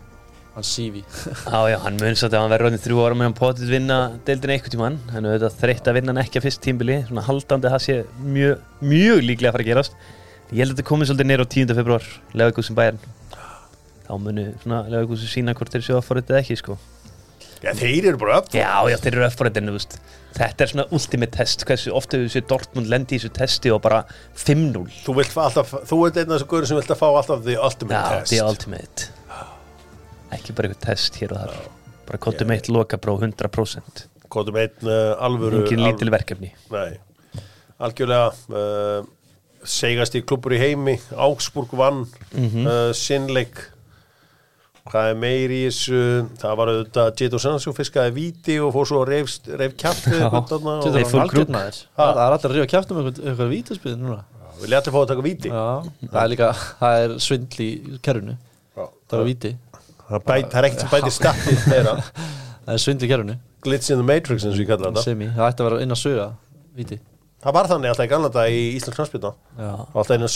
[0.57, 3.36] hann sífi já, já, hann mun satt að hann verður orðin þrjú ára með hann
[3.36, 5.00] potið vinna deildin eitthvað tímann.
[5.12, 7.84] Hann er auðvitað þreytt að vinna hann ekki að fyrst tímbili svona haldandi að það
[7.86, 7.98] sé
[8.36, 9.98] mjög, mjög líklega að fara að gerast.
[10.46, 11.76] Ég held að þetta komið svolítið neyra á 10.
[11.76, 12.09] februar
[12.40, 13.00] Lefagusin bæjarn
[14.07, 16.76] þá munu svona Lefagusin sína hvort þeir séu að fara þetta ekki sko
[17.64, 19.74] Já, þeir eru bara upp Já, já, þeir eru uppfórættinu,
[20.36, 23.80] þetta er svona ultimate test, hversu ofta við séu Dortmund lendi í þessu testi og
[23.86, 24.02] bara
[24.36, 27.44] 5-0 Þú vilt alltaf, þú ert einn af þessu guður sem vilt að fá alltaf
[27.46, 28.34] the ultimate Já, test.
[28.34, 29.09] the ultimate.
[30.36, 31.57] Ekki bara eitthvað test hér og þar
[32.07, 36.52] Bara kontum eitt lokapróf 100% Kvotum einn uh, alvöru Engin al- lítil verkefni.
[36.74, 36.96] Nei,
[37.78, 39.07] algjörlega uh,
[39.66, 42.04] segast í klubur í heimi Augsburg vann
[42.34, 42.66] Mhm.
[42.66, 43.62] uh, sinnleik
[44.91, 46.01] hvað er meir í þessu?
[46.41, 49.11] Það var auðvitað Jadon Sancho fiskaði víti og fór svo að
[50.37, 51.49] við þarna Þetta og- Þeir var full algjörn group.
[51.57, 51.80] maður.
[51.97, 54.18] Það það er allir að rífa kjæftum eitthvað, eitthvað vítaspið núna.
[54.61, 55.49] Vil ég allir fá að taka víti?
[55.53, 55.64] Já,
[56.12, 57.70] það er líka, það er svindl í
[58.07, 58.37] kerfinu.
[58.76, 58.84] Já.
[59.11, 59.51] Það er víti.
[60.07, 61.95] Það, það er ekkert sem bætir stattið meira
[62.66, 63.37] Það er svindl í kerfinu.
[63.66, 65.03] Glitch in the Matrix eins og ég kalla þetta.
[65.03, 66.26] Semi, það ætti að vera inn að suga
[66.78, 66.99] víti.
[67.43, 70.32] Það var þannig alltaf í gamla dag í Íslands knarspilna Já, Alltaf inn að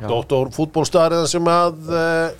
[0.00, 0.08] Já.
[0.08, 2.30] Dóttor fútbólstariðan sem að uh,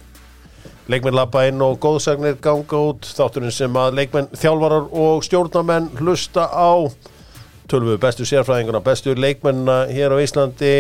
[0.89, 3.05] leikmenn labba inn og góðsagnir ganga út.
[3.05, 6.89] Þátturinn sem að leikmenn þjálfarar og stjórnamenn hlusta á.
[7.71, 10.75] Tölvu bestu sérfræðinguna bestu leikmennina hér á Íslandi.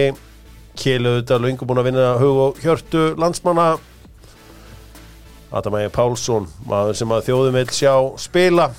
[0.81, 3.75] Kjeluðu þetta lungu búin að vinna hug og hjörtu landsmanna.
[5.53, 8.71] Adam Ægir Pálsson maður sem að þjóðum vil sjá spila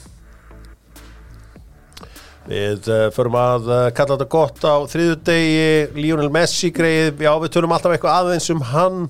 [2.51, 7.53] Við uh, förum að uh, kalla þetta gott á þriðudegi, Lionel Messi greið, já við
[7.53, 9.05] tölum alltaf eitthvað aðeins um hann.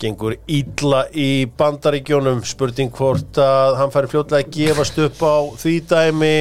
[0.00, 5.76] Gengur ítla í bandaríkjónum spurning hvort að hann færi fljótlega að gefast upp á því
[5.92, 6.34] dæmi.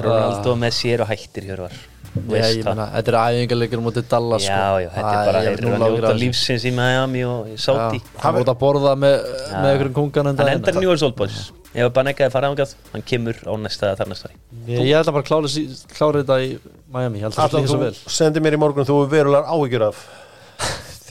[0.00, 1.76] Ronaldo og Messi eru hættir hjörvar.
[2.10, 4.78] Já, ég meina, þetta er æfingarleikur mútið Dallas Já, sko.
[4.82, 8.00] já, þetta er bara ég þeir eru að njóta lífsins í Miami og í Saudi.
[8.00, 9.16] Já, Hann mútið að borða með,
[9.52, 11.38] með einhverjum kungan Hann endar í New Orleans Old Boys
[11.70, 14.30] Ef að bara nekkaði fara ángað, hann kemur á næsta þar næsta
[14.66, 16.48] Ég, ég held að bara klára, sí- klára þetta í
[16.90, 18.00] Miami Ég held að það líka svo þú vel.
[18.16, 20.00] sendir mér í morgun þú er verulegar áhyggjur af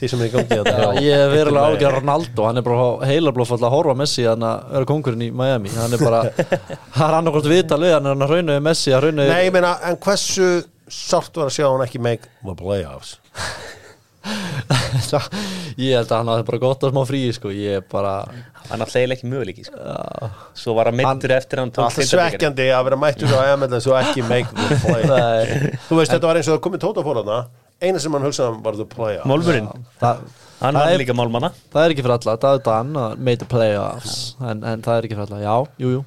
[0.00, 0.58] því sem er í gangi
[1.06, 5.24] ég er verulega ágjör Ronaldo, hann er bara heilablóf að horfa Messi að vera kongurinn
[5.26, 5.72] í Miami.
[5.76, 6.22] Hann er bara,
[6.98, 9.42] hann er annarkort vita lög, hann er hann að rauna við Messi að rauna Nei,
[9.48, 10.48] ég meina, en hversu
[10.90, 13.16] sárt var að sjá hann ekki make the playoffs
[15.80, 17.52] ég held að hann hafi bara gott að smá frí sko.
[17.54, 18.14] ég er bara
[18.70, 19.78] Hann alltaf eiginlega ekki möguleiki sko.
[20.60, 24.22] Svo var hann meittur eftir hann Alltaf svekkjandi að vera mættur á MLS og ekki
[24.28, 27.38] make the Nei, Þú veist, þetta var eins og það komið tóta fór þarna.
[27.80, 29.68] Eina sem hann hugsaði um var the playoffs Málmurinn,
[30.02, 30.22] það,
[30.60, 31.50] hann Það var er- líka málmanna.
[31.72, 34.16] það er ekki fyrir alla David Dan uh, made the playoffs.
[34.44, 35.56] En, en það er ekki fyrir alla, já,
[35.86, 36.04] jú, jú.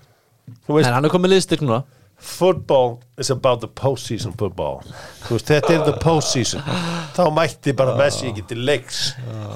[0.68, 1.82] Þú veist, en hann er komið liðstyrk núna
[2.24, 4.80] football is about the postseason football.
[5.28, 6.63] Þú veist, þetta er the postseason.
[7.17, 9.01] Þá mætti bara Messi ekki til leiks.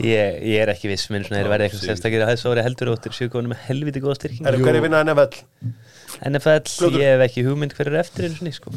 [0.03, 2.91] Ég, ég er ekki viss minn svona þeir verði eitthvað sérstakir að þessu ári heldur
[2.91, 4.49] og þeir séu konum með helviti góða styrking.
[4.51, 5.41] Er hverju vinna NFL?
[6.27, 7.01] NFL, Fljótur.
[7.03, 8.75] ég hef ekki hugmynd hver er eftir einu sinni sko.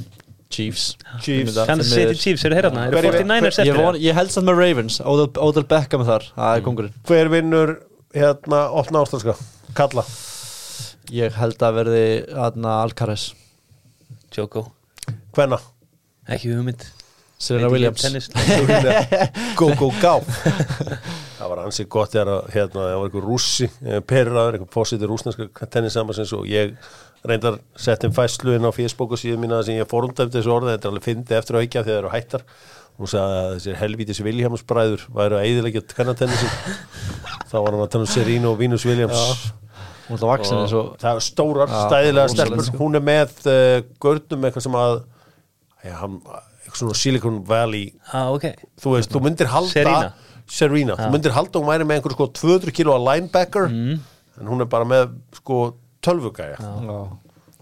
[0.50, 0.96] Chiefs.
[1.22, 1.92] Kansas.
[1.94, 6.08] City Chiefs eru hérna, eru Hverjir- 49ers ég, held samt með Ravens Odell, Beckham er
[6.08, 7.72] þar, það er kongurinn Hver vinnur
[8.16, 9.36] hérna opna ástralska?
[9.78, 10.02] Kalla.
[11.14, 12.02] Ég held að verði
[12.34, 13.28] aðna Alcaraz
[14.36, 14.64] Joko,
[15.34, 15.58] Hvenna?
[16.30, 16.84] ekki hugmynd.
[17.40, 18.28] Serena Williams.
[19.56, 20.14] Go, go, go.
[21.40, 25.08] Það var ansið gott þegar að, hérna, það var einhver rússi eh, perraður, einhver fósiti
[25.08, 26.74] rúsneska tennissamansins og ég
[27.24, 30.74] reyndar sett um fæslu inn á Facebook og síðan mína sem ég fórundæfti þessu orði,
[30.74, 32.44] þetta er alveg fyndið eftir að aukja þegar þeir eru hættar.
[33.00, 36.52] Hún sagði að þessir helvítis Williams bræður væru að eðilegja kannatennisin
[37.50, 39.24] þá var hann að tala um Serena og Venus Williams
[40.10, 42.80] hún er það vaksin eins og það er stórar, stæðilega stelpur sko.
[42.82, 44.96] hún er með uh, görnum eitthvað sem að
[45.86, 46.18] já, hann,
[46.60, 48.48] eitthvað svona Silicon Valley ah, ok,
[48.82, 50.10] þú veist, þú myndir halda Serena.
[50.50, 54.00] Serena, þú myndir halda hún væri með einhver sko 200 kilo að linebacker Mm.
[54.40, 55.60] en hún er bara með sko
[56.02, 56.90] 12 gæja hún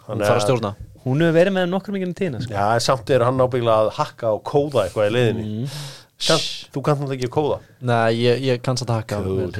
[0.08, 0.74] Þannig þarf að stjórna
[1.04, 2.52] hún hefur verið með nokkur mikið um tíðina sko.
[2.56, 5.78] já, en samt er hann ábyggla að hakka og kóða eitthvað í leiðinni Mm.
[6.26, 6.40] kan,
[6.74, 9.52] þú kannt náttúrulega ekki að kóða nei, ég, ég kann satt að hakka Cool.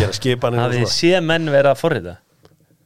[0.00, 0.94] Gera skipanir og þið svona.
[0.96, 2.14] séð menn vera að forrita?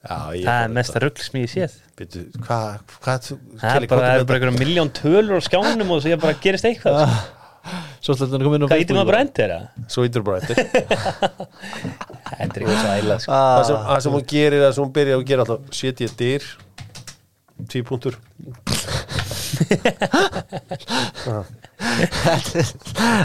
[0.00, 3.26] Það er mesta rugl sem ég séð Býtu, hvað, hvað,
[3.60, 6.08] það er bara, hvað það er er bara einhverjum miljón tölur á skjánum og svo
[6.14, 7.36] ég bara gerist eitthvað sko.
[8.00, 9.66] svo ætla þetta að koma inn á hvað ítum maður bara endur það?
[9.92, 10.56] svo ítur bara eftir
[12.30, 13.36] þetta er eitthvað svo æla sko.
[13.36, 16.48] það sem, það sem hún gerir það sem hún byrjar að gera alltaf setja dyr
[17.68, 18.16] tvípuntur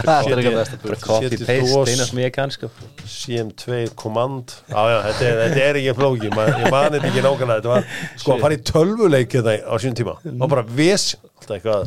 [0.06, 2.70] þetta er ekki besta bara copy paste, eina sem ég kann sko.
[3.02, 3.66] CM2
[3.98, 4.56] command.
[4.70, 7.60] Já, já, þetta, er, þetta er ekki flóki Ma, ég mani þetta ekki nákvæmlega.
[7.60, 7.82] Þetta var
[8.22, 10.14] sko að fara í tölvuleik þetta á sín tíma.
[10.36, 11.82] Og bara ves alltaf eitthvað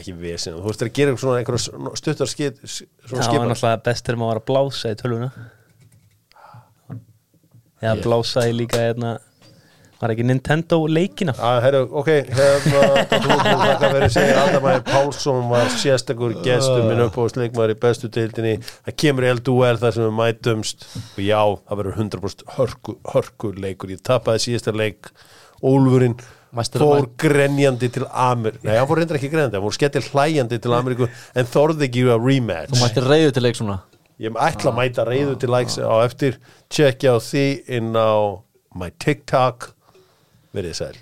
[0.00, 4.14] ekki vesin, þú veist að gera svona einhverja stuttar skip, svona það var náttúrulega bestur
[4.18, 5.30] um að að blása í tölvuna.
[7.80, 9.16] Já, blása í líka hérna,
[10.00, 11.34] var ekki Nintendo leikina?
[11.36, 13.28] Að, herru, ok, hérna Dr.
[13.28, 17.78] Woodman, þakka fyrir að segja Aldamæður Pálsson var sérstakur gestur minn upp á sleikmaður í
[17.84, 18.56] bestu deildinni.
[18.88, 20.88] Það kemur í LDUL þar sem við mætumst.
[21.14, 25.12] Og já, það verður 100% hörku, hörkuleikur, ég tapaði síðasta leik
[25.60, 26.16] Úlfurinn
[26.56, 30.58] Mæstur fór grenjandi til Amer nei, hann fór reyndar ekki grenjandi, hann fór skettil hlæjandi
[30.58, 32.72] til Ameríku en þorði ekki að rematch.
[32.72, 33.76] Þú mættir reyðu til leik svona?
[34.20, 36.40] Ég ætla að mæta reyðu til likes á eftir,
[36.74, 37.44] tjekkja á því
[37.78, 38.42] inn á
[38.74, 39.70] my TikTok
[40.54, 41.00] verið sæl